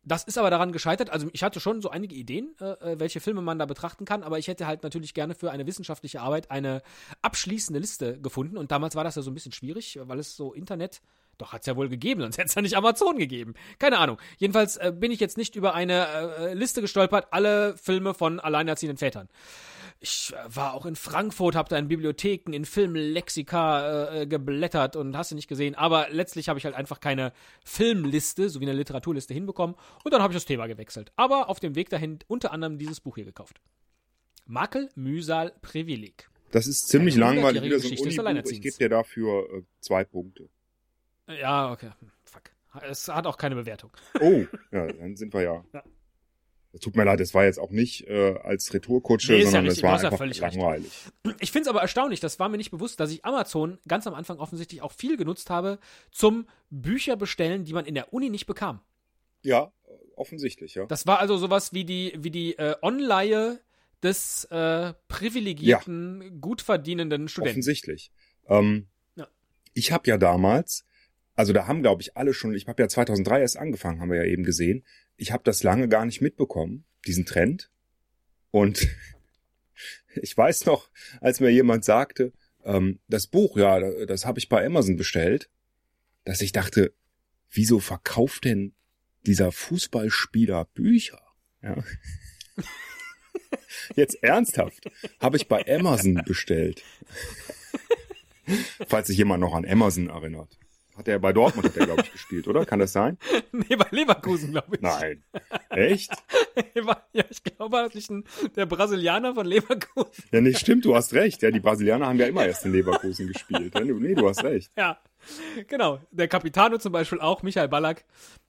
[0.06, 1.08] Das ist aber daran gescheitert.
[1.08, 4.22] Also ich hatte schon so einige Ideen, äh, äh, welche Filme man da betrachten kann,
[4.22, 6.82] aber ich hätte halt natürlich gerne für eine wissenschaftliche Arbeit eine
[7.22, 8.58] abschließende Liste gefunden.
[8.58, 11.00] Und damals war das ja so ein bisschen schwierig, weil es so Internet.
[11.38, 13.54] Doch, hat's ja wohl gegeben, sonst hätte es ja nicht Amazon gegeben.
[13.78, 14.20] Keine Ahnung.
[14.36, 18.98] Jedenfalls äh, bin ich jetzt nicht über eine äh, Liste gestolpert, alle Filme von alleinerziehenden
[18.98, 19.28] Vätern.
[20.04, 25.16] Ich war auch in Frankfurt, habe da in Bibliotheken, in Filmlexika äh, äh, geblättert und
[25.16, 25.74] hast du nicht gesehen.
[25.76, 27.32] Aber letztlich habe ich halt einfach keine
[27.64, 31.10] Filmliste sowie eine Literaturliste hinbekommen und dann habe ich das Thema gewechselt.
[31.16, 33.62] Aber auf dem Weg dahin unter anderem dieses Buch hier gekauft.
[34.44, 36.28] Makel, Mühsal, Privileg.
[36.50, 37.62] Das ist ziemlich Eine langweilig.
[37.62, 37.88] Wieder so
[38.22, 38.44] ein.
[38.44, 40.50] Ich gebe dir dafür äh, zwei Punkte.
[41.28, 41.92] Ja, okay.
[42.24, 42.50] Fuck.
[42.82, 43.90] Es hat auch keine Bewertung.
[44.20, 45.64] Oh, ja, dann sind wir ja.
[45.72, 45.82] Ja.
[46.74, 49.66] Es Tut mir leid, das war jetzt auch nicht äh, als Retourkutsche, Nee, ja sondern
[49.66, 50.56] richtig, es war hast ja einfach völlig recht.
[50.56, 50.90] langweilig.
[51.38, 54.14] Ich finde es aber erstaunlich, das war mir nicht bewusst, dass ich Amazon ganz am
[54.14, 55.78] Anfang offensichtlich auch viel genutzt habe
[56.10, 58.80] zum Bücher bestellen, die man in der Uni nicht bekam.
[59.42, 59.72] Ja,
[60.16, 60.86] offensichtlich, ja.
[60.86, 63.60] Das war also sowas wie die, wie die äh, Online
[64.02, 67.52] des äh, privilegierten, gut verdienenden Studenten.
[67.52, 68.10] Offensichtlich.
[68.48, 69.28] Ähm, Ja.
[69.74, 70.84] Ich habe ja damals,
[71.34, 74.18] also da haben, glaube ich, alle schon, ich habe ja 2003 erst angefangen, haben wir
[74.24, 74.84] ja eben gesehen.
[75.16, 77.70] Ich habe das lange gar nicht mitbekommen, diesen Trend.
[78.50, 78.88] Und
[80.14, 82.32] ich weiß noch, als mir jemand sagte,
[82.64, 85.50] ähm, das Buch, ja, das habe ich bei Amazon bestellt,
[86.24, 86.94] dass ich dachte,
[87.50, 88.74] wieso verkauft denn
[89.26, 91.20] dieser Fußballspieler Bücher?
[91.62, 91.82] Ja.
[93.96, 94.88] Jetzt ernsthaft,
[95.20, 96.82] habe ich bei Amazon bestellt.
[98.88, 100.58] Falls sich jemand noch an Amazon erinnert.
[100.96, 102.64] Hat er bei Dortmund hat er glaube ich gespielt, oder?
[102.64, 103.18] Kann das sein?
[103.52, 104.80] nee, bei Leverkusen, glaube ich.
[104.82, 105.24] Nein.
[105.70, 106.12] Echt?
[107.12, 108.12] ja, ich glaube, das ist
[108.54, 110.24] der Brasilianer von Leverkusen.
[110.30, 111.42] Ja, nee, stimmt, du hast recht.
[111.42, 113.74] Ja, die Brasilianer haben ja immer erst in Leverkusen gespielt.
[113.74, 114.70] Nee, du hast recht.
[114.76, 114.98] Ja,
[115.66, 115.98] genau.
[116.12, 118.04] Der Capitano zum Beispiel auch, Michael Ballack.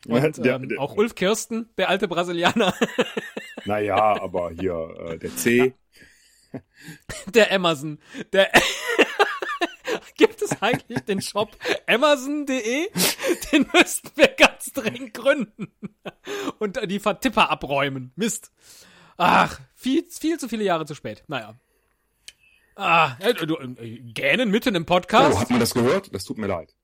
[0.08, 2.73] Und der- ähm, der- auch Ulf Kirsten, der alte Brasilianer.
[3.67, 5.73] Naja, aber hier äh, der C.
[7.34, 7.97] Der Amazon.
[8.31, 8.51] Der
[10.45, 11.55] es eigentlich den Shop
[11.88, 12.89] Amazon.de?
[13.51, 15.73] Den müssten wir ganz dringend gründen.
[16.60, 18.12] Und die Vertipper abräumen.
[18.15, 18.51] Mist.
[19.17, 21.23] Ach, viel, viel zu viele Jahre zu spät.
[21.27, 21.55] Naja.
[22.75, 25.39] Ah, äh, du, äh, gähnen mitten im Oh, Podcast.
[25.39, 26.13] hat man das gehört?
[26.13, 26.75] Das tut mir leid.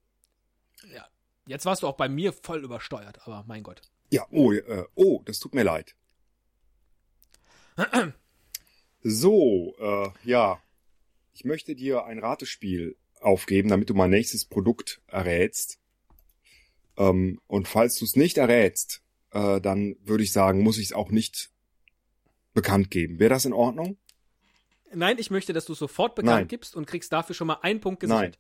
[0.94, 1.06] ja.
[1.48, 3.82] Jetzt warst du auch bei mir voll übersteuert, aber mein Gott.
[4.12, 5.96] Ja, oh, äh, oh, das tut mir leid.
[9.04, 10.62] So, äh, ja.
[11.34, 15.80] Ich möchte dir ein Ratespiel aufgeben, damit du mein nächstes Produkt errätst.
[16.98, 20.94] Ähm, und falls du es nicht errätst, äh, dann würde ich sagen, muss ich es
[20.94, 21.52] auch nicht
[22.54, 23.20] bekannt geben.
[23.20, 23.98] Wäre das in Ordnung?
[24.94, 26.48] Nein, ich möchte, dass du es sofort bekannt Nein.
[26.48, 28.38] gibst und kriegst dafür schon mal einen Punkt gesichert.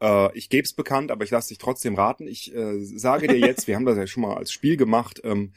[0.00, 2.26] Äh, ich gebe es bekannt, aber ich lasse dich trotzdem raten.
[2.26, 5.52] Ich äh, sage dir jetzt, wir haben das ja schon mal als Spiel gemacht, ähm,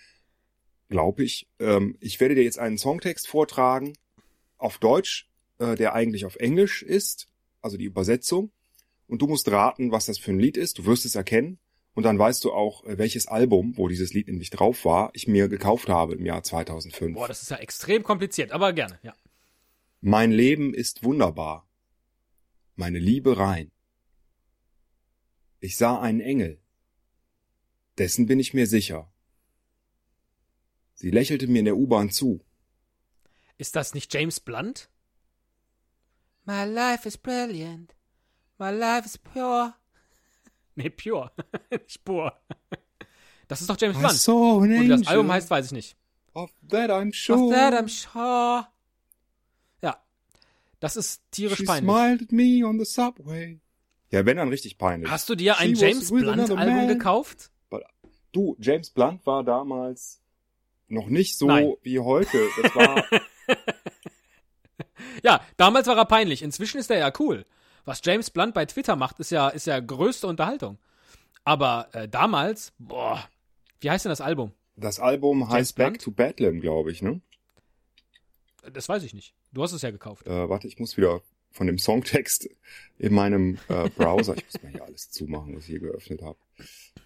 [0.90, 1.48] glaube ich.
[1.60, 3.94] Ähm, ich werde dir jetzt einen Songtext vortragen
[4.58, 7.28] auf Deutsch, äh, der eigentlich auf Englisch ist,
[7.62, 8.52] also die Übersetzung.
[9.08, 10.78] Und du musst raten, was das für ein Lied ist.
[10.78, 11.60] Du wirst es erkennen.
[11.94, 15.28] Und dann weißt du auch, äh, welches Album, wo dieses Lied nämlich drauf war, ich
[15.28, 17.16] mir gekauft habe im Jahr 2005.
[17.16, 19.14] Boah, das ist ja extrem kompliziert, aber gerne, ja.
[20.00, 21.68] Mein Leben ist wunderbar.
[22.76, 23.72] Meine Liebe rein.
[25.60, 26.60] Ich sah einen Engel.
[27.98, 29.12] Dessen bin ich mir sicher.
[30.96, 32.44] Sie lächelte mir in der U-Bahn zu.
[33.58, 34.90] Ist das nicht James Blunt?
[36.46, 37.94] My life is brilliant.
[38.60, 39.74] My life is pure.
[40.76, 41.32] Nee, pure.
[41.72, 42.34] nicht pure.
[43.50, 44.14] Das ist doch James I Blunt.
[44.16, 45.98] saw an Und wie das Album heißt, weiß ich nicht.
[46.34, 47.40] Of that I'm sure.
[47.48, 48.66] Of that I'm sure.
[49.82, 50.02] Ja.
[50.80, 51.92] Das ist tierisch She peinlich.
[51.92, 53.60] smiled at me on the subway.
[54.12, 55.12] Ja, wenn dann richtig peinlich.
[55.12, 56.88] Hast du dir ein She James with Blunt another Album man.
[56.88, 57.52] gekauft?
[58.32, 60.22] Du, James Blunt war damals
[60.88, 61.74] noch nicht so Nein.
[61.84, 62.48] wie heute.
[62.62, 63.04] Das war,
[65.24, 66.42] Ja, damals war er peinlich.
[66.42, 67.46] Inzwischen ist er ja cool.
[67.86, 70.78] Was James Blunt bei Twitter macht, ist ja, ist ja größte Unterhaltung.
[71.44, 73.28] Aber äh, damals, boah,
[73.80, 74.54] wie heißt denn das Album?
[74.76, 76.02] das Album heißt Back Blunt?
[76.02, 77.22] to Bedlam, glaube ich, ne?
[78.74, 79.34] Das weiß ich nicht.
[79.52, 80.28] Du hast es ja gekauft.
[80.28, 82.50] Äh, warte, ich muss wieder von dem Songtext
[82.98, 86.38] in meinem äh, Browser, ich muss mal hier alles zumachen, was ich hier geöffnet habe,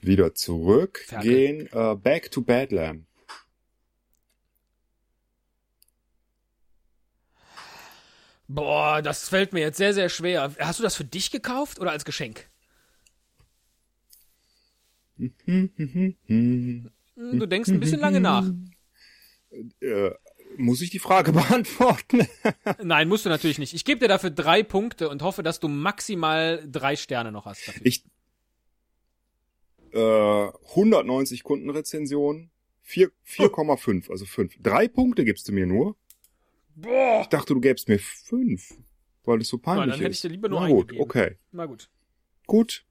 [0.01, 1.67] wieder zurückgehen.
[1.71, 3.05] Äh, Back to Bedlam.
[8.47, 10.53] Boah, das fällt mir jetzt sehr, sehr schwer.
[10.59, 12.47] Hast du das für dich gekauft oder als Geschenk?
[17.17, 18.45] Du denkst ein bisschen lange nach.
[19.79, 20.11] Äh,
[20.57, 22.27] muss ich die Frage beantworten?
[22.83, 23.73] Nein, musst du natürlich nicht.
[23.73, 27.65] Ich gebe dir dafür drei Punkte und hoffe, dass du maximal drei Sterne noch hast.
[27.67, 27.85] Dafür.
[27.85, 28.03] Ich
[29.93, 34.57] äh, 190 Kundenrezensionen, vier- 4,5, also 5.
[34.61, 35.95] Drei Punkte gibst du mir nur.
[36.75, 37.21] Boah.
[37.21, 38.73] Ich dachte, du gäbst mir fünf,
[39.23, 40.23] weil es so peinlich dann hätte ich ist.
[40.23, 41.03] dir lieber nur Na gut, eingegeben.
[41.03, 41.37] okay.
[41.51, 41.89] Na gut.
[42.47, 42.85] Gut,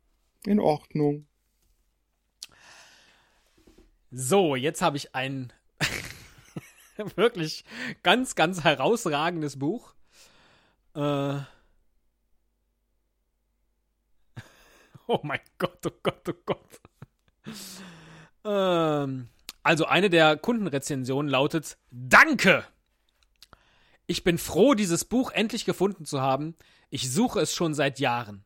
[0.46, 1.26] in Ordnung.
[4.10, 5.52] So, jetzt habe ich ein
[7.16, 7.64] wirklich
[8.02, 9.94] ganz, ganz herausragendes Buch.
[10.94, 11.38] Äh.
[15.06, 16.80] Oh mein Gott, oh Gott, oh Gott.
[18.46, 19.28] Ähm,
[19.62, 22.64] also eine der Kundenrezensionen lautet Danke!
[24.06, 26.54] Ich bin froh, dieses Buch endlich gefunden zu haben.
[26.90, 28.44] Ich suche es schon seit Jahren.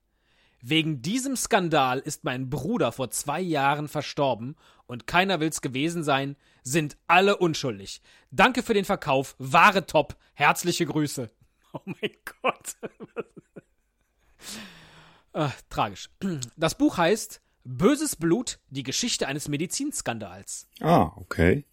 [0.61, 6.37] Wegen diesem Skandal ist mein Bruder vor zwei Jahren verstorben und keiner will's gewesen sein,
[6.65, 8.01] sind alle unschuldig.
[8.31, 10.17] Danke für den Verkauf, wahre Top.
[10.35, 11.31] Herzliche Grüße.
[11.75, 12.77] Oh mein Gott.
[15.35, 16.09] äh, tragisch.
[16.57, 20.67] Das Buch heißt Böses Blut, die Geschichte eines Medizinskandals.
[20.81, 21.67] Ah, okay.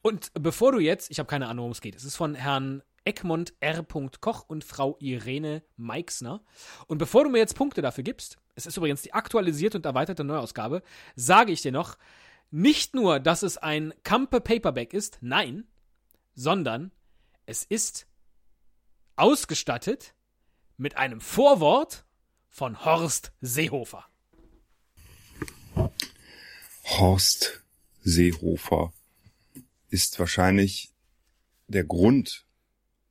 [0.00, 2.82] Und bevor du jetzt, ich habe keine Ahnung, worum es geht, es ist von Herrn
[3.08, 3.82] Egmont R.
[4.20, 6.42] Koch und Frau Irene Meixner.
[6.88, 10.24] Und bevor du mir jetzt Punkte dafür gibst, es ist übrigens die aktualisierte und erweiterte
[10.24, 10.82] Neuausgabe,
[11.16, 11.96] sage ich dir noch,
[12.50, 15.66] nicht nur, dass es ein Kampe Paperback ist, nein,
[16.34, 16.92] sondern
[17.46, 18.06] es ist
[19.16, 20.14] ausgestattet
[20.76, 22.04] mit einem Vorwort
[22.50, 24.04] von Horst Seehofer.
[26.84, 27.62] Horst
[28.02, 28.92] Seehofer
[29.88, 30.92] ist wahrscheinlich
[31.68, 32.47] der Grund,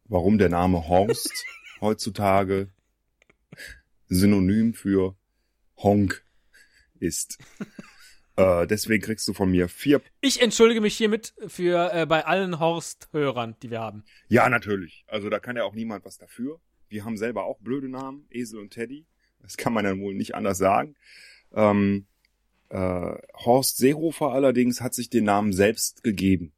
[0.10, 1.46] warum der Name Horst
[1.82, 2.70] heutzutage
[4.08, 5.15] synonym für
[5.78, 6.24] Honk
[7.00, 7.38] ist.
[8.36, 10.02] äh, deswegen kriegst du von mir vier.
[10.22, 14.04] Ich entschuldige mich hiermit für äh, bei allen Horst-Hörern, die wir haben.
[14.30, 15.06] Ja, natürlich.
[15.08, 16.60] Also da kann ja auch niemand was dafür.
[16.89, 19.06] Wir haben selber auch blöde Namen, Esel und Teddy.
[19.41, 20.96] Das kann man dann wohl nicht anders sagen.
[21.54, 22.08] Ähm,
[22.70, 26.54] äh, Horst Seehofer allerdings hat sich den Namen selbst gegeben.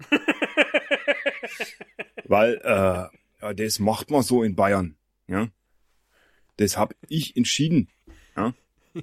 [2.30, 4.96] Weil äh, ja, das macht man so in Bayern.
[5.26, 5.48] Ja,
[6.58, 7.88] das hab ich entschieden.
[8.36, 8.54] Ja,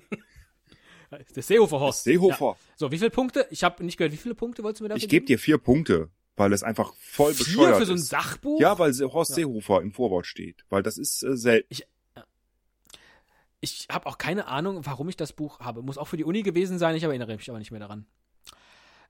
[1.34, 2.04] Das Seehofer Horst.
[2.04, 2.46] Seehofer.
[2.46, 2.58] Ja.
[2.76, 3.48] So, wie viele Punkte?
[3.50, 5.58] Ich habe nicht gehört, wie viele Punkte wolltest du mir dafür Ich gebe dir vier
[5.58, 8.08] Punkte, weil es einfach voll Vier bescheuert für so ein ist.
[8.10, 8.60] Sachbuch?
[8.60, 11.76] Ja, weil Horst Seehofer im Vorwort steht, weil das ist äh, selten.
[13.60, 15.82] Ich habe auch keine Ahnung, warum ich das Buch habe.
[15.82, 18.06] Muss auch für die Uni gewesen sein, ich erinnere mich aber nicht mehr daran.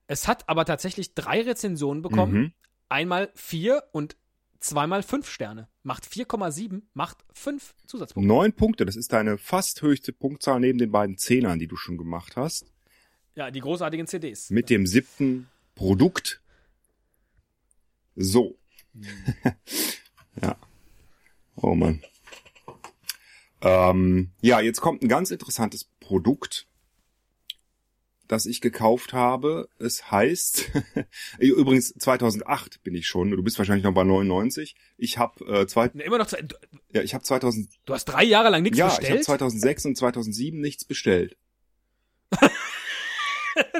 [0.06, 2.32] Es hat aber tatsächlich drei Rezensionen bekommen.
[2.32, 2.52] Mhm.
[2.88, 4.16] Einmal vier und
[4.60, 5.68] zweimal fünf Sterne.
[5.82, 8.28] Macht 4,7, macht fünf Zusatzpunkte.
[8.28, 11.96] Neun Punkte, das ist deine fast höchste Punktzahl neben den beiden Zehnern, die du schon
[11.96, 12.72] gemacht hast.
[13.34, 14.50] Ja, die großartigen CDs.
[14.50, 16.40] Mit dem siebten Produkt.
[18.16, 18.58] So.
[20.42, 20.56] ja.
[21.56, 22.02] Oh Mann.
[23.60, 26.67] Ähm, ja, jetzt kommt ein ganz interessantes Produkt,
[28.28, 29.68] das ich gekauft habe.
[29.78, 30.70] Es heißt,
[31.38, 33.30] übrigens 2008 bin ich schon.
[33.30, 34.76] Du bist wahrscheinlich noch bei 99.
[34.96, 36.54] Ich habe äh, zwei, Ne, Immer noch zwei, du,
[36.92, 39.24] ja, ich habe 2000, du hast drei Jahre lang nichts ja, ich habe bestellt.
[39.24, 41.36] 2006 und 2007 nichts bestellt.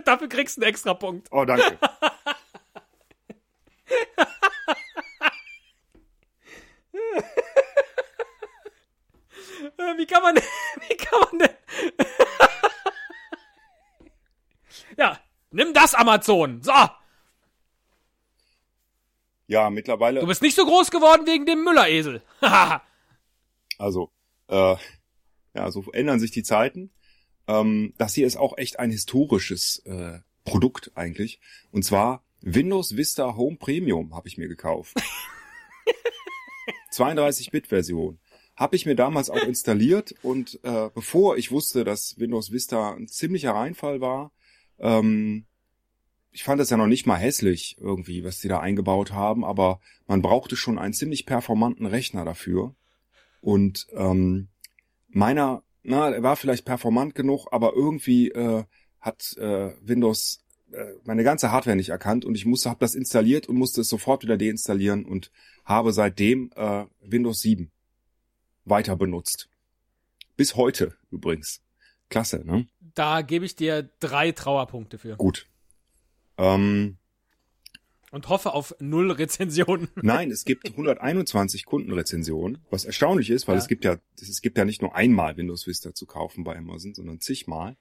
[0.05, 1.29] Dafür kriegst du einen extra Punkt.
[1.31, 1.79] Oh, danke.
[9.97, 12.07] Wie kann man, wie kann man denn?
[14.97, 15.19] ja,
[15.51, 16.63] nimm das Amazon.
[16.63, 16.73] So,
[19.47, 20.21] Ja, mittlerweile.
[20.21, 22.23] du bist nicht so groß geworden wegen dem Mülleresel.
[23.81, 24.11] Also,
[24.49, 24.75] äh,
[25.55, 26.91] ja, so ändern sich die Zeiten.
[27.47, 31.39] Ähm, das hier ist auch echt ein historisches äh, Produkt eigentlich.
[31.71, 34.97] Und zwar Windows Vista Home Premium habe ich mir gekauft.
[36.93, 38.19] 32-Bit-Version.
[38.57, 43.07] Habe ich mir damals auch installiert und äh, bevor ich wusste, dass Windows Vista ein
[43.07, 44.33] ziemlicher Reinfall war,
[44.79, 45.47] ähm,
[46.31, 49.81] ich fand es ja noch nicht mal hässlich irgendwie, was die da eingebaut haben, aber
[50.07, 52.75] man brauchte schon einen ziemlich performanten Rechner dafür.
[53.41, 54.49] Und ähm,
[55.09, 58.65] meiner, na, er war vielleicht performant genug, aber irgendwie äh,
[59.01, 63.49] hat äh, Windows äh, meine ganze Hardware nicht erkannt und ich musste, habe das installiert
[63.49, 65.31] und musste es sofort wieder deinstallieren und
[65.65, 67.71] habe seitdem äh, Windows 7
[68.65, 69.49] weiter benutzt.
[70.37, 71.63] Bis heute übrigens.
[72.09, 72.69] Klasse, ne?
[72.95, 75.17] Da gebe ich dir drei Trauerpunkte für.
[75.17, 75.47] Gut.
[76.39, 76.99] Ähm,
[78.11, 79.89] Und hoffe auf null Rezensionen.
[80.03, 83.63] Nein, es gibt 121 Kundenrezensionen, was erstaunlich ist, weil Ja.
[83.63, 86.95] es gibt ja, es gibt ja nicht nur einmal Windows Vista zu kaufen bei Amazon,
[86.95, 87.77] sondern zigmal.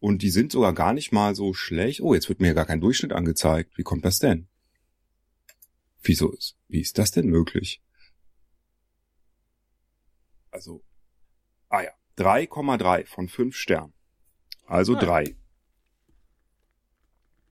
[0.00, 2.00] Und die sind sogar gar nicht mal so schlecht.
[2.00, 3.76] Oh, jetzt wird mir gar kein Durchschnitt angezeigt.
[3.76, 4.48] Wie kommt das denn?
[6.02, 7.82] Wieso ist, wie ist das denn möglich?
[10.50, 10.82] Also,
[11.68, 13.92] ah ja, 3,3 von 5 Sternen.
[14.66, 15.00] Also Ah.
[15.00, 15.36] 3.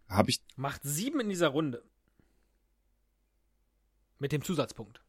[0.10, 1.84] Habe ich, Macht sieben in dieser Runde.
[4.20, 5.02] Mit dem Zusatzpunkt.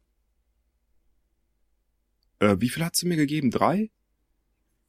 [2.41, 3.51] äh, wie viel hat sie mir gegeben?
[3.51, 3.91] 3?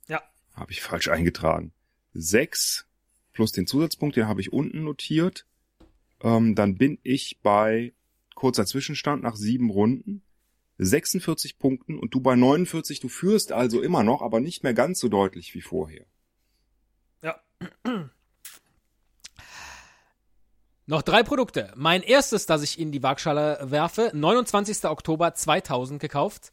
[0.06, 0.22] Ja.
[0.54, 1.72] Habe ich falsch eingetragen.
[2.14, 2.86] 6
[3.32, 5.46] plus den Zusatzpunkt, den habe ich unten notiert.
[6.20, 7.92] Ähm, dann bin ich bei
[8.34, 10.22] kurzer Zwischenstand nach sieben Runden.
[10.82, 13.00] 46 Punkten und du bei 49.
[13.00, 16.06] Du führst also immer noch, aber nicht mehr ganz so deutlich wie vorher.
[17.22, 17.40] Ja.
[20.86, 21.72] Noch drei Produkte.
[21.76, 24.84] Mein erstes, das ich in die Waagschale werfe, 29.
[24.86, 26.52] Oktober 2000 gekauft.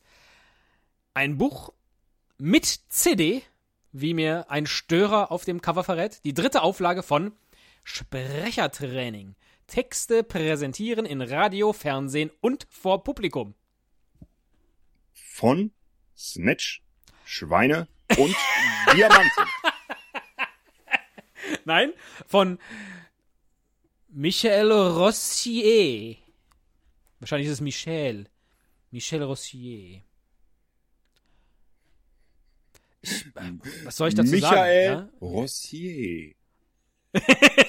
[1.13, 1.73] Ein Buch
[2.37, 3.41] mit CD,
[3.93, 6.23] wie mir ein Störer auf dem Cover verrät.
[6.25, 7.31] Die dritte Auflage von
[7.83, 9.35] Sprechertraining.
[9.67, 13.55] Texte präsentieren in Radio, Fernsehen und vor Publikum.
[15.37, 15.69] Von
[16.17, 16.81] Snatch,
[17.23, 18.35] Schweine und
[18.95, 19.43] Diamanten.
[21.63, 21.93] Nein,
[22.25, 22.57] von
[24.07, 26.15] Michel Rossier.
[27.19, 28.27] Wahrscheinlich ist es Michel.
[28.89, 30.01] Michel Rossier.
[33.01, 33.25] Ich,
[33.83, 35.09] was soll ich dazu Michael sagen?
[35.21, 36.33] Rossier.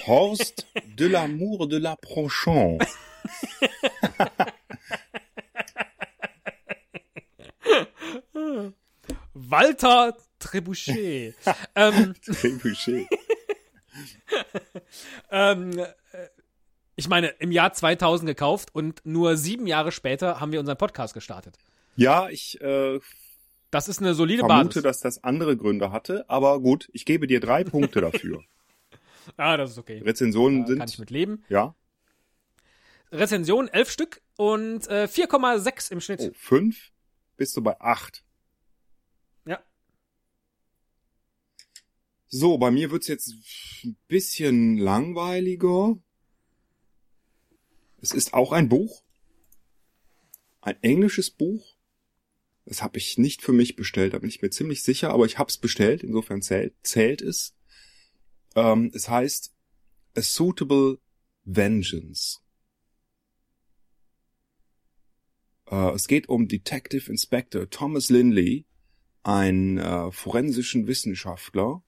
[0.06, 0.66] Horst
[0.96, 2.78] de l'amour de la Prochon.
[9.50, 11.34] Walter Trebuchet.
[11.74, 13.06] ähm, Trebuchet.
[15.30, 15.86] ähm, äh,
[16.96, 21.14] ich meine, im Jahr 2000 gekauft und nur sieben Jahre später haben wir unseren Podcast
[21.14, 21.56] gestartet.
[21.96, 23.00] Ja, ich äh,
[23.70, 24.82] Das ist eine solide vermute, Basis.
[24.82, 28.42] dass das andere Gründe hatte, aber gut, ich gebe dir drei Punkte dafür.
[29.36, 30.00] ah, das ist okay.
[30.04, 31.44] Rezensionen Da kann ich sind, mit leben.
[31.48, 31.74] ja,
[33.10, 36.20] Rezensionen elf Stück und äh, 4,6 im Schnitt.
[36.20, 36.90] oh, fünf,
[37.36, 38.22] bist du bei acht.
[39.46, 39.58] Ja.
[42.30, 43.34] So, bei mir wird's jetzt
[43.84, 45.98] ein bisschen langweiliger.
[48.02, 49.02] Es ist auch ein Buch.
[50.60, 51.78] Ein englisches Buch.
[52.66, 55.38] Das habe ich nicht für mich bestellt, da bin ich mir ziemlich sicher, aber ich
[55.38, 57.56] habe es bestellt, insofern zählt, zählt es.
[58.54, 59.54] Ähm, es heißt
[60.14, 60.98] A Suitable
[61.44, 62.40] Vengeance.
[65.70, 68.66] Äh, es geht um Detective Inspector Thomas Linley,
[69.22, 71.82] einen äh, forensischen Wissenschaftler,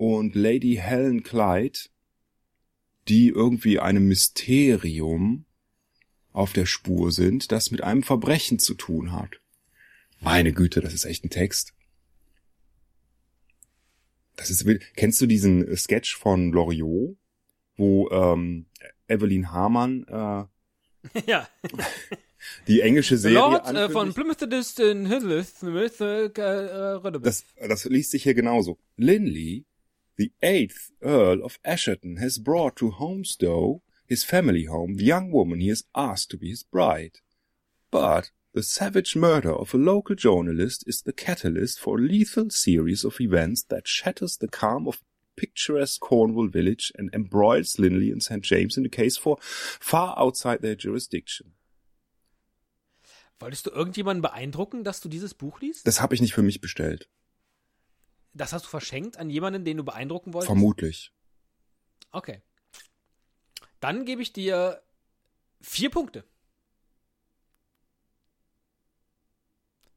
[0.00, 1.78] und Lady Helen Clyde,
[3.06, 5.44] die irgendwie einem Mysterium
[6.32, 9.42] auf der Spur sind, das mit einem Verbrechen zu tun hat.
[10.18, 11.74] Meine Güte, das ist echt ein Text.
[14.36, 14.82] Das ist, wild.
[14.96, 17.18] kennst du diesen äh, Sketch von Loriot,
[17.76, 18.64] wo ähm,
[19.06, 21.46] Evelyn Hamann äh, ja.
[22.68, 23.92] die englische Serie Lord äh, ankündigt?
[23.92, 24.40] von Plymouth
[25.62, 28.78] mit äh, äh, Das, das liest sich hier genauso.
[28.96, 29.66] Linley,
[30.20, 35.60] the eighth Earl of Asherton, has brought to Holmstow, his family home, the young woman
[35.60, 37.20] he has asked to be his bride.
[37.90, 43.02] But the savage murder of a local journalist is the catalyst for a lethal series
[43.02, 45.00] of events that shatters the calm of
[45.38, 48.42] picturesque Cornwall village and embroils Linley and St.
[48.42, 51.54] James in a case for far outside their jurisdiction.
[53.38, 55.86] Wolltest du irgendjemanden beeindrucken, dass du dieses Buch liest?
[55.86, 57.08] Das habe ich nicht für mich bestellt.
[58.32, 60.46] Das hast du verschenkt an jemanden, den du beeindrucken wolltest?
[60.46, 61.12] Vermutlich.
[62.12, 62.42] Okay.
[63.80, 64.82] Dann gebe ich dir
[65.60, 66.24] vier Punkte.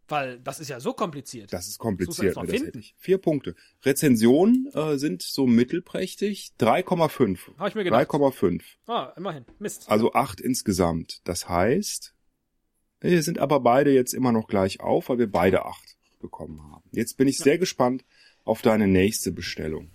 [0.07, 1.53] Weil das ist ja so kompliziert.
[1.53, 2.35] Das ist kompliziert.
[2.35, 2.79] ne, das finden.
[2.79, 2.93] ich.
[2.97, 3.55] Vier Punkte.
[3.83, 6.51] Rezensionen äh, sind so mittelprächtig.
[6.59, 7.57] 3,5.
[7.57, 8.09] Habe ich mir gedacht.
[8.09, 8.61] 3,5.
[8.87, 9.45] Ah, immerhin.
[9.59, 9.89] Mist.
[9.89, 11.21] Also 8 insgesamt.
[11.23, 12.13] Das heißt,
[12.99, 16.83] wir sind aber beide jetzt immer noch gleich auf, weil wir beide 8 bekommen haben.
[16.91, 18.03] Jetzt bin ich sehr gespannt
[18.43, 19.91] auf deine nächste Bestellung.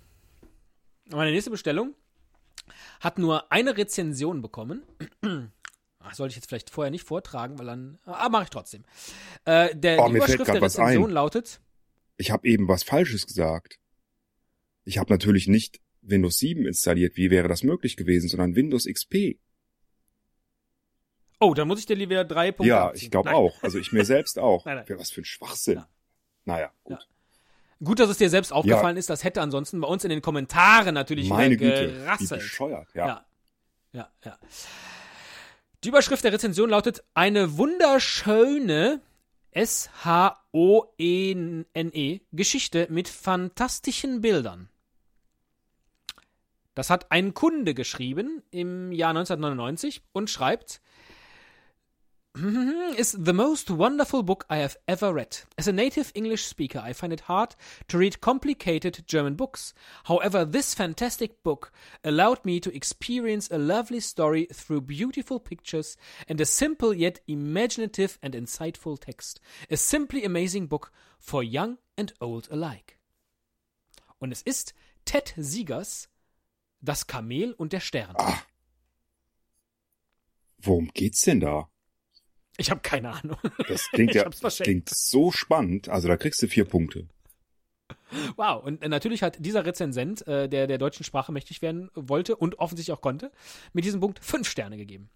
[1.09, 1.95] Meine nächste Bestellung
[2.99, 4.83] hat nur eine Rezension bekommen.
[5.99, 7.99] Ach, sollte ich jetzt vielleicht vorher nicht vortragen, weil dann.
[8.05, 8.83] Ah, mache ich trotzdem.
[9.45, 11.61] Äh, der Oh, Überschrift der Rezension lautet.
[12.17, 13.79] Ich habe eben was Falsches gesagt.
[14.83, 17.15] Ich habe natürlich nicht Windows 7 installiert.
[17.17, 19.39] Wie wäre das möglich gewesen, sondern Windows XP.
[21.39, 23.05] Oh, dann muss ich dir wieder drei Punkte ja, abziehen.
[23.05, 23.63] ich glaube auch.
[23.63, 24.65] Also ich mir selbst auch.
[24.65, 24.99] Nein, nein.
[24.99, 25.75] Was für ein Schwachsinn.
[25.75, 25.89] Ja.
[26.45, 27.07] Naja, gut.
[27.83, 29.09] Gut, dass es dir selbst aufgefallen ist.
[29.09, 32.41] Das hätte ansonsten bei uns in den Kommentaren natürlich Meine Güte, wie gerasselt.
[32.41, 32.87] bescheuert.
[32.93, 33.07] Ja.
[33.07, 33.25] Ja.
[33.91, 34.37] Ja, ja.
[35.83, 39.01] Die Überschrift der Rezension lautet eine wunderschöne
[40.91, 44.69] S-H-O-E-N-E Geschichte mit fantastischen Bildern.
[46.75, 50.81] Das hat ein Kunde geschrieben im Jahr 1999 und schreibt
[52.97, 55.37] is the most wonderful book I have ever read.
[55.57, 57.55] As a native English speaker, I find it hard
[57.87, 59.73] to read complicated German books.
[60.03, 61.71] However, this fantastic book
[62.03, 68.19] allowed me to experience a lovely story through beautiful pictures and a simple yet imaginative
[68.21, 69.39] and insightful text.
[69.71, 72.99] A simply amazing book for young and old alike.
[74.19, 74.73] Und es ist
[75.05, 76.07] Ted Siegers
[76.81, 78.15] Das Kamel und der Stern.
[80.61, 81.69] Worum geht's denn da?
[82.59, 83.37] Ich habe keine Ahnung.
[83.67, 85.89] Das klingt ja das klingt so spannend.
[85.89, 87.07] Also da kriegst du vier Punkte.
[88.35, 92.35] Wow, und äh, natürlich hat dieser Rezensent, äh, der der deutschen Sprache mächtig werden wollte
[92.35, 93.31] und offensichtlich auch konnte,
[93.73, 95.09] mit diesem Punkt fünf Sterne gegeben.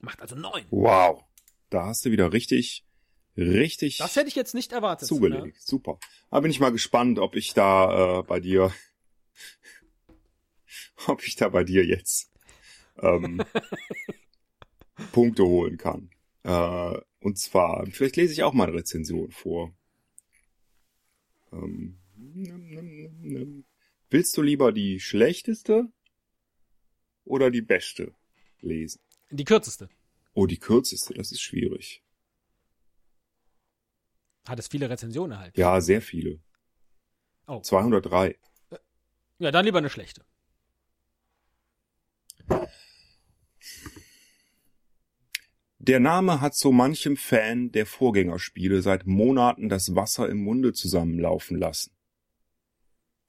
[0.00, 0.64] Macht also neun.
[0.70, 1.24] Wow.
[1.70, 2.84] Da hast du wieder richtig,
[3.36, 5.08] richtig Das hätte ich jetzt nicht erwartet.
[5.08, 5.44] zugelegt.
[5.46, 5.52] Ne?
[5.58, 5.98] Super.
[6.30, 8.72] Da bin ich mal gespannt, ob ich da äh, bei dir,
[11.06, 12.30] ob ich da bei dir jetzt
[13.00, 13.42] ähm,
[15.12, 16.10] Punkte holen kann.
[16.48, 19.76] Äh, und zwar, vielleicht lese ich auch mal eine Rezension vor.
[21.52, 23.64] Ähm, nimm, nimm, nimm, nimm.
[24.08, 25.92] Willst du lieber die schlechteste
[27.24, 28.14] oder die beste
[28.60, 29.02] lesen?
[29.28, 29.90] Die kürzeste.
[30.32, 32.02] Oh, die kürzeste, das ist schwierig.
[34.48, 35.60] Hat es viele Rezensionen erhalten.
[35.60, 36.40] Ja, sehr viele.
[37.46, 37.60] Oh.
[37.60, 38.38] 203.
[39.38, 40.24] Ja, dann lieber eine schlechte.
[45.80, 51.56] Der Name hat so manchem Fan der Vorgängerspiele seit Monaten das Wasser im Munde zusammenlaufen
[51.56, 51.92] lassen.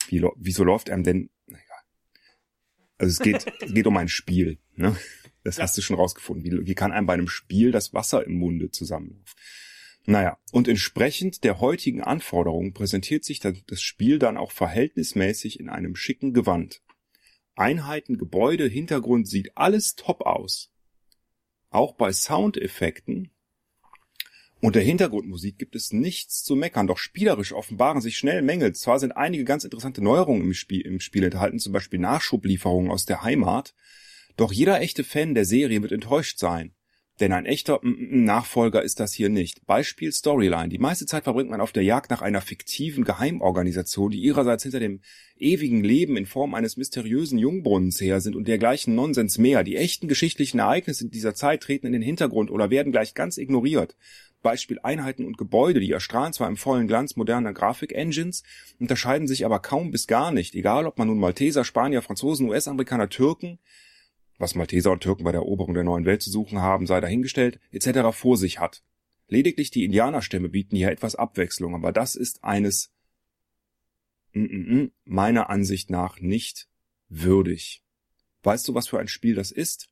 [0.07, 1.29] Wie, wieso läuft einem denn?
[1.45, 1.83] Na egal.
[2.97, 4.57] Also es geht, es geht um ein Spiel.
[4.75, 4.97] Ne?
[5.43, 6.43] Das hast du schon rausgefunden.
[6.43, 9.35] Wie, wie kann einem bei einem Spiel das Wasser im Munde zusammenlaufen?
[10.05, 15.95] Naja, und entsprechend der heutigen Anforderungen präsentiert sich das Spiel dann auch verhältnismäßig in einem
[15.95, 16.81] schicken Gewand.
[17.55, 20.71] Einheiten, Gebäude, Hintergrund sieht alles top aus.
[21.69, 23.31] Auch bei Soundeffekten
[24.61, 28.73] und der Hintergrundmusik gibt es nichts zu meckern, doch spielerisch offenbaren sich schnell Mängel.
[28.73, 33.05] Zwar sind einige ganz interessante Neuerungen im Spiel, im Spiel enthalten, zum Beispiel Nachschublieferungen aus
[33.05, 33.73] der Heimat,
[34.35, 36.73] doch jeder echte Fan der Serie wird enttäuscht sein.
[37.19, 39.65] Denn ein echter Nachfolger ist das hier nicht.
[39.65, 40.69] Beispiel Storyline.
[40.69, 44.79] Die meiste Zeit verbringt man auf der Jagd nach einer fiktiven Geheimorganisation, die ihrerseits hinter
[44.79, 45.01] dem
[45.37, 49.63] ewigen Leben in Form eines mysteriösen Jungbrunnens her sind und dergleichen Nonsens mehr.
[49.63, 53.97] Die echten geschichtlichen Ereignisse dieser Zeit treten in den Hintergrund oder werden gleich ganz ignoriert.
[54.41, 58.43] Beispiel Einheiten und Gebäude, die erstrahlen zwar im vollen Glanz moderner Grafik-Engines,
[58.79, 63.09] unterscheiden sich aber kaum bis gar nicht, egal ob man nun Malteser, Spanier, Franzosen, US-Amerikaner,
[63.09, 63.59] Türken,
[64.39, 67.59] was Malteser und Türken bei der Eroberung der neuen Welt zu suchen haben, sei dahingestellt,
[67.71, 68.15] etc.
[68.17, 68.81] vor sich hat.
[69.27, 72.91] Lediglich die Indianerstämme bieten hier etwas Abwechslung, aber das ist eines
[74.33, 76.67] mm, mm, mm, meiner Ansicht nach nicht
[77.09, 77.83] würdig.
[78.41, 79.89] Weißt du, was für ein Spiel das ist?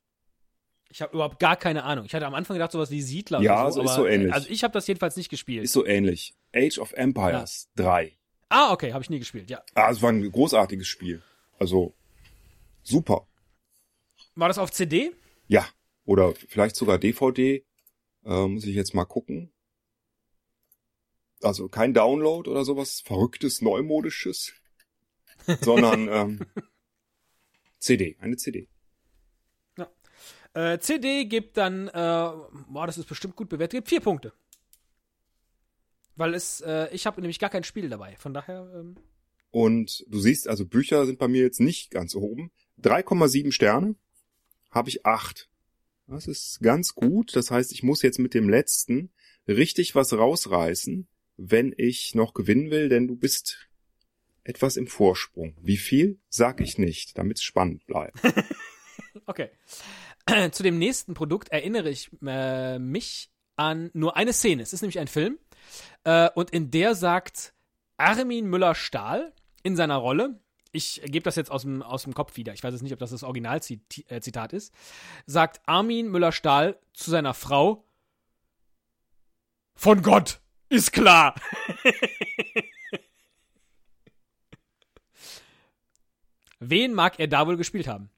[0.90, 2.06] Ich habe überhaupt gar keine Ahnung.
[2.06, 3.82] Ich hatte am Anfang gedacht, sowas wie Siedler Ja, oder so.
[3.82, 4.32] ist so ähnlich.
[4.32, 5.62] Also ich habe das jedenfalls nicht gespielt.
[5.64, 6.34] Ist so ähnlich.
[6.56, 8.16] Age of Empires 3.
[8.48, 9.62] ah, okay, habe ich nie gespielt, ja.
[9.74, 11.22] Ah, es war ein großartiges Spiel.
[11.58, 11.94] Also
[12.82, 13.27] super.
[14.38, 15.10] War das auf CD?
[15.48, 15.66] Ja.
[16.04, 17.66] Oder vielleicht sogar DVD.
[18.24, 19.52] Äh, muss ich jetzt mal gucken.
[21.42, 24.52] Also kein Download oder sowas Verrücktes, Neumodisches,
[25.60, 26.40] sondern ähm,
[27.78, 28.68] CD, eine CD.
[30.54, 34.32] Äh, CD gibt dann, äh, boah, das ist bestimmt gut bewertet, gibt vier Punkte.
[36.16, 38.16] Weil es, äh, ich habe nämlich gar kein Spiel dabei.
[38.16, 38.96] Von daher, ähm,
[39.50, 42.50] Und du siehst, also Bücher sind bei mir jetzt nicht ganz oben.
[42.80, 43.96] 3,7 Sterne
[44.70, 45.48] habe ich 8.
[46.06, 47.36] Das ist ganz gut.
[47.36, 49.10] Das heißt, ich muss jetzt mit dem letzten
[49.46, 53.68] richtig was rausreißen, wenn ich noch gewinnen will, denn du bist
[54.44, 55.54] etwas im Vorsprung.
[55.60, 58.18] Wie viel, sag ich nicht, damit es spannend bleibt.
[59.26, 59.50] okay.
[60.52, 64.62] Zu dem nächsten Produkt erinnere ich äh, mich an nur eine Szene.
[64.62, 65.38] Es ist nämlich ein Film.
[66.04, 67.54] Äh, und in der sagt
[67.98, 70.40] Armin Müller-Stahl in seiner Rolle,
[70.72, 72.98] ich gebe das jetzt aus dem, aus dem Kopf wieder, ich weiß jetzt nicht, ob
[72.98, 74.74] das das Originalzitat ist,
[75.26, 77.84] sagt Armin Müller-Stahl zu seiner Frau,
[79.74, 81.34] von Gott, ist klar.
[86.60, 88.10] Wen mag er da wohl gespielt haben?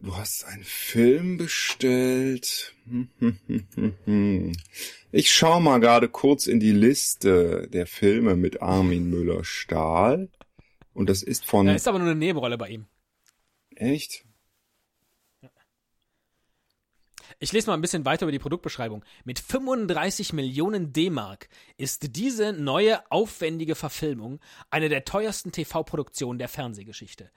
[0.00, 2.74] Du hast einen Film bestellt.
[5.12, 10.28] Ich schau mal gerade kurz in die Liste der Filme mit Armin Müller-Stahl.
[10.92, 11.66] Und das ist von...
[11.66, 12.86] Da ist aber nur eine Nebenrolle bei ihm.
[13.74, 14.25] Echt?
[17.38, 19.04] Ich lese mal ein bisschen weiter über die Produktbeschreibung.
[19.24, 27.30] Mit 35 Millionen D-Mark ist diese neue, aufwendige Verfilmung eine der teuersten TV-Produktionen der Fernsehgeschichte.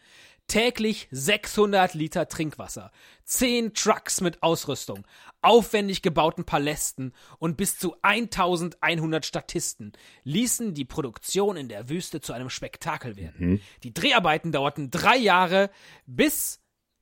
[0.47, 2.91] Täglich 600 Liter Trinkwasser,
[3.26, 5.06] 10 Trucks mit Ausrüstung,
[5.41, 9.91] aufwendig gebauten Palästen und bis zu 1100 Statisten
[10.24, 13.62] ließen die Produktion in der Wüste zu einem Spektakel werden.
[13.84, 15.70] Die Dreharbeiten dauerten drei Jahre,
[16.08, 16.62] bis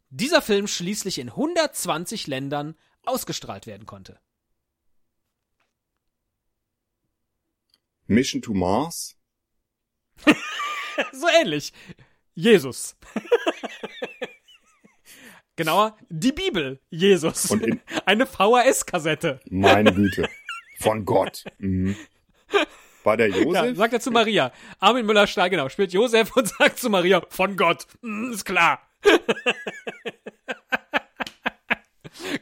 [0.10, 2.76] dieser Film schließlich in 120 Ländern
[3.08, 4.20] ausgestrahlt werden konnte.
[8.08, 9.16] Mission to Mars?
[11.12, 11.74] So ähnlich.
[12.34, 12.96] Jesus.
[15.56, 17.56] Genauer, die Bibel Jesus.
[18.06, 19.40] Eine VHS-Kassette.
[19.50, 20.28] Meine Güte.
[20.80, 21.44] Von Gott.
[21.60, 21.96] Mhm.
[23.04, 23.78] War der Ja, Josef?
[23.78, 24.52] sagt er zu Maria.
[24.80, 27.86] Armin Müller-Stahl, genau, spielt Josef und sagt zu Maria, von Gott.
[28.02, 28.82] Mm, ist klar.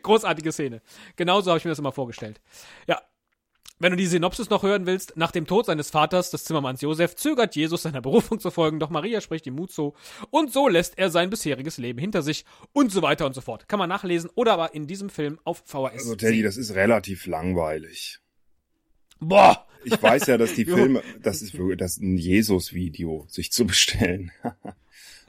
[0.05, 0.81] Großartige Szene.
[1.15, 2.39] Genauso habe ich mir das immer vorgestellt.
[2.87, 3.01] Ja.
[3.77, 7.15] Wenn du die Synopsis noch hören willst, nach dem Tod seines Vaters, des Zimmermanns Josef,
[7.15, 9.95] zögert Jesus seiner Berufung zu folgen, doch Maria spricht ihm Mut zu
[10.29, 13.67] und so lässt er sein bisheriges Leben hinter sich und so weiter und so fort.
[13.67, 15.91] Kann man nachlesen oder aber in diesem Film auf VHS.
[15.93, 18.19] Also Teddy, das ist relativ langweilig.
[19.19, 19.65] Boah!
[19.83, 23.65] Ich weiß ja, dass die Filme, das ist wirklich- das ist ein Jesus-Video, sich zu
[23.65, 24.31] bestellen.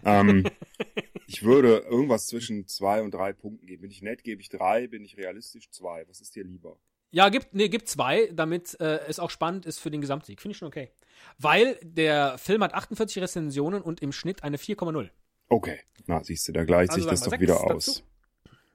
[0.07, 0.47] ähm,
[1.27, 3.83] ich würde irgendwas zwischen zwei und drei Punkten geben.
[3.83, 4.87] Bin ich nett, gebe ich drei.
[4.87, 6.09] Bin ich realistisch, zwei.
[6.09, 6.79] Was ist dir lieber?
[7.11, 10.41] Ja, gibt, nee, gibt zwei, damit äh, es auch spannend ist für den Gesamtsieg.
[10.41, 10.91] Finde ich schon okay.
[11.39, 15.11] Weil der Film hat 48 Rezensionen und im Schnitt eine 4,0.
[15.49, 18.03] Okay, na siehst du, da gleicht Also sich das doch wieder aus.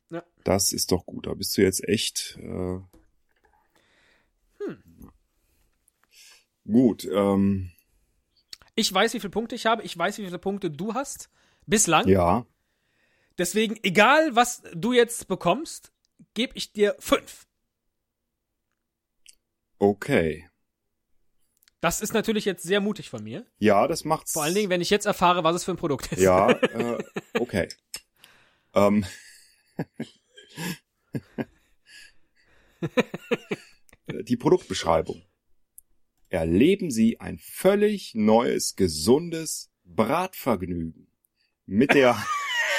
[0.10, 0.24] Ja.
[0.44, 1.28] Das ist doch gut.
[1.28, 2.38] Da bist du jetzt echt.
[2.42, 2.80] Äh,
[4.66, 5.12] Hm.
[6.66, 7.72] Gut, ähm,
[8.76, 9.84] Ich weiß, wie viele Punkte ich habe.
[9.84, 11.30] Ich weiß, wie viele Punkte du hast.
[11.66, 12.08] Bislang.
[12.08, 12.46] ja,
[13.38, 15.92] Deswegen, egal was du jetzt bekommst,
[16.34, 17.48] gebe ich dir fünf.
[19.80, 20.48] okay.
[21.80, 23.44] Das ist natürlich jetzt sehr mutig von mir.
[23.58, 24.34] Ja, das macht's.
[24.34, 26.22] Vor allen Dingen, wenn ich jetzt erfahre, was es für ein Produkt ist.
[26.22, 27.04] Ja, äh,
[27.40, 27.68] okay.
[28.76, 29.04] ähm.
[34.24, 35.24] Die Produktbeschreibung.
[36.32, 41.12] Erleben Sie ein völlig neues, gesundes Bratvergnügen.
[41.66, 42.16] Mit der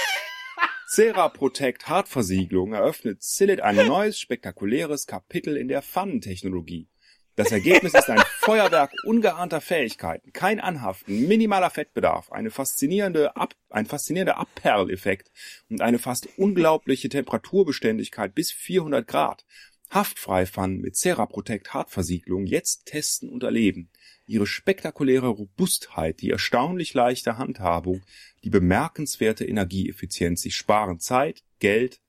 [0.88, 6.88] Cera Protect Hartversiegelung eröffnet Cillit ein neues, spektakuläres Kapitel in der Pfannentechnologie.
[7.36, 13.84] Das Ergebnis ist ein Feuerwerk ungeahnter Fähigkeiten, kein Anhaften, minimaler Fettbedarf, eine faszinierende Ab ein
[13.84, 15.30] faszinierender Abperleffekt
[15.68, 19.44] und eine fast unglaubliche Temperaturbeständigkeit bis 400 Grad.
[19.92, 23.90] Haftfrei Pfannen mit Cera Protect Hartversiegelung jetzt testen und erleben.
[24.26, 28.02] Ihre spektakuläre Robustheit, die erstaunlich leichte Handhabung,
[28.42, 32.00] die bemerkenswerte Energieeffizienz, sie sparen Zeit, Geld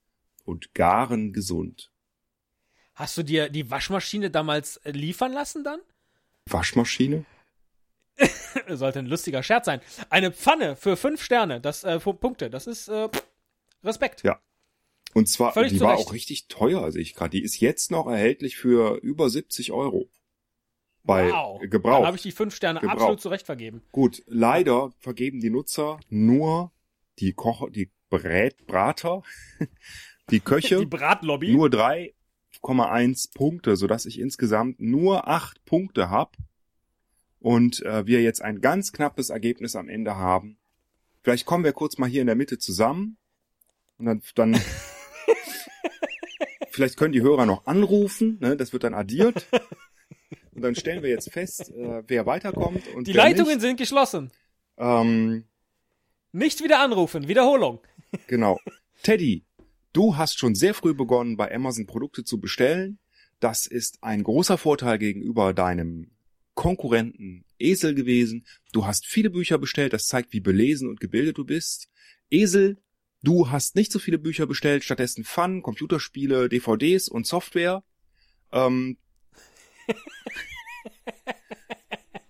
[0.45, 1.91] und garen gesund.
[2.95, 5.79] Hast du dir die Waschmaschine damals äh, liefern lassen dann?
[6.45, 7.25] Waschmaschine?
[8.69, 9.81] Sollte ein lustiger Scherz sein.
[10.09, 13.09] Eine Pfanne für fünf Sterne, das äh, Pu- Punkte, das ist äh,
[13.83, 14.23] Respekt.
[14.23, 14.39] Ja.
[15.13, 17.31] Und zwar, Völlig die zu war auch richtig teuer, sehe ich gerade.
[17.31, 20.09] Die ist jetzt noch erhältlich für über 70 Euro.
[21.03, 21.59] Bei wow.
[21.59, 22.05] Dann Gebrauch.
[22.05, 22.95] habe ich die fünf Sterne Gebrauch.
[22.95, 23.81] absolut zurecht vergeben.
[23.91, 26.71] Gut, leider vergeben die Nutzer nur
[27.19, 29.21] die Kocher, die Brät, Brater,
[30.29, 31.51] die Köche, Die Bratlobby.
[31.53, 36.31] nur 3,1 Punkte, sodass ich insgesamt nur 8 Punkte habe
[37.39, 40.57] und äh, wir jetzt ein ganz knappes Ergebnis am Ende haben.
[41.21, 43.17] Vielleicht kommen wir kurz mal hier in der Mitte zusammen
[43.97, 44.53] und dann, dann
[46.69, 48.57] vielleicht können die Hörer noch anrufen, ne?
[48.57, 49.47] das wird dann addiert.
[50.55, 53.61] Und dann stellen wir jetzt fest, äh, wer weiterkommt und die Leitungen nicht.
[53.61, 54.31] sind geschlossen.
[54.77, 55.45] Ähm,
[56.31, 57.27] Nicht wieder anrufen.
[57.27, 57.79] Wiederholung.
[58.27, 58.59] Genau.
[59.01, 59.45] Teddy,
[59.93, 62.99] du hast schon sehr früh begonnen, bei Amazon Produkte zu bestellen.
[63.39, 66.11] Das ist ein großer Vorteil gegenüber deinem
[66.53, 68.45] Konkurrenten Esel gewesen.
[68.71, 71.89] Du hast viele Bücher bestellt, das zeigt, wie belesen und gebildet du bist.
[72.29, 72.77] Esel,
[73.23, 77.83] du hast nicht so viele Bücher bestellt, stattdessen Fun, Computerspiele, DVDs und Software.
[78.51, 78.97] Ähm,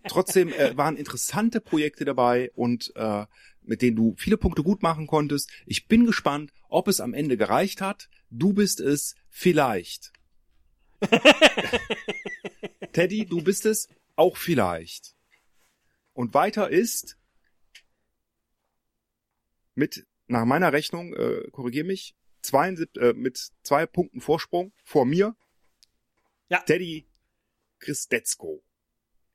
[0.08, 3.26] trotzdem äh, waren interessante Projekte dabei und äh,
[3.62, 5.50] mit denen du viele Punkte gut machen konntest.
[5.66, 8.10] Ich bin gespannt, ob es am Ende gereicht hat.
[8.30, 10.14] Du bist es vielleicht.
[12.94, 15.16] Teddy, du bist es auch vielleicht.
[16.14, 17.18] Und weiter ist
[19.76, 25.36] mit, nach meiner Rechnung, äh, korrigier mich, 72, äh, mit zwei Punkten Vorsprung vor mir.
[26.50, 26.60] Ja.
[26.60, 27.08] Teddy
[27.80, 28.64] Christetzko.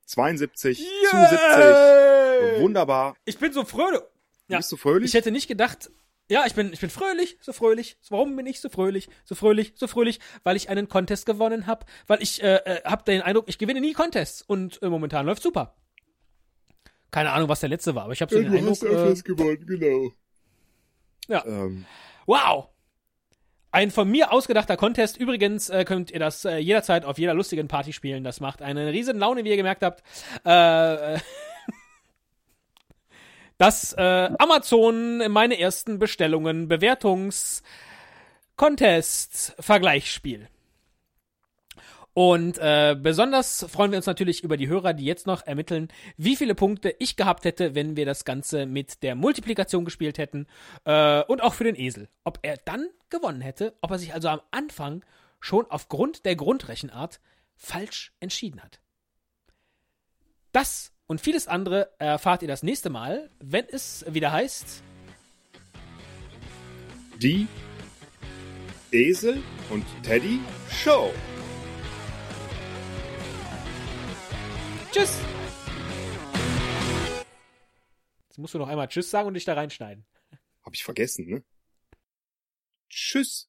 [0.05, 1.39] 72 zu 70.
[1.39, 2.61] Yay!
[2.61, 3.15] Wunderbar.
[3.25, 4.01] Ich bin so fröhlich.
[4.47, 4.57] Ja.
[4.57, 5.09] Bist du fröhlich?
[5.09, 5.91] Ich hätte nicht gedacht.
[6.31, 7.97] Ja, ich bin, ich bin fröhlich, so fröhlich.
[8.09, 10.19] Warum bin ich so fröhlich, so fröhlich, so fröhlich?
[10.43, 11.85] Weil ich einen Contest gewonnen habe.
[12.05, 15.41] Weil ich äh, äh, habe den Eindruck, ich gewinne nie Contests und äh, momentan läuft
[15.41, 15.75] super.
[17.11, 18.83] Keine Ahnung, was der letzte war, aber ich habe so den Eindruck.
[18.83, 20.11] Äh, gewonnen, genau.
[21.29, 21.45] Ja.
[21.45, 21.85] Ähm,
[22.25, 22.67] wow!
[23.71, 25.17] Ein von mir ausgedachter Contest.
[25.17, 28.23] Übrigens äh, könnt ihr das äh, jederzeit auf jeder lustigen Party spielen.
[28.23, 30.03] Das macht eine riesen Laune, wie ihr gemerkt habt.
[30.43, 31.19] Äh, äh,
[33.59, 37.61] das äh, Amazon meine ersten Bestellungen Bewertungs
[38.55, 40.49] Contest Vergleichsspiel.
[42.13, 46.35] Und äh, besonders freuen wir uns natürlich über die Hörer, die jetzt noch ermitteln, wie
[46.35, 50.47] viele Punkte ich gehabt hätte, wenn wir das Ganze mit der Multiplikation gespielt hätten.
[50.85, 52.09] Äh, und auch für den Esel.
[52.23, 55.05] Ob er dann gewonnen hätte, ob er sich also am Anfang
[55.39, 57.19] schon aufgrund der Grundrechenart
[57.55, 58.79] falsch entschieden hat.
[60.51, 64.83] Das und vieles andere erfahrt ihr das nächste Mal, wenn es wieder heißt.
[67.17, 67.47] Die
[68.91, 70.39] Esel und Teddy
[70.69, 71.11] Show.
[74.91, 75.19] Tschüss!
[78.27, 80.05] Jetzt musst du noch einmal Tschüss sagen und dich da reinschneiden.
[80.63, 81.43] Hab ich vergessen, ne?
[82.89, 83.48] Tschüss.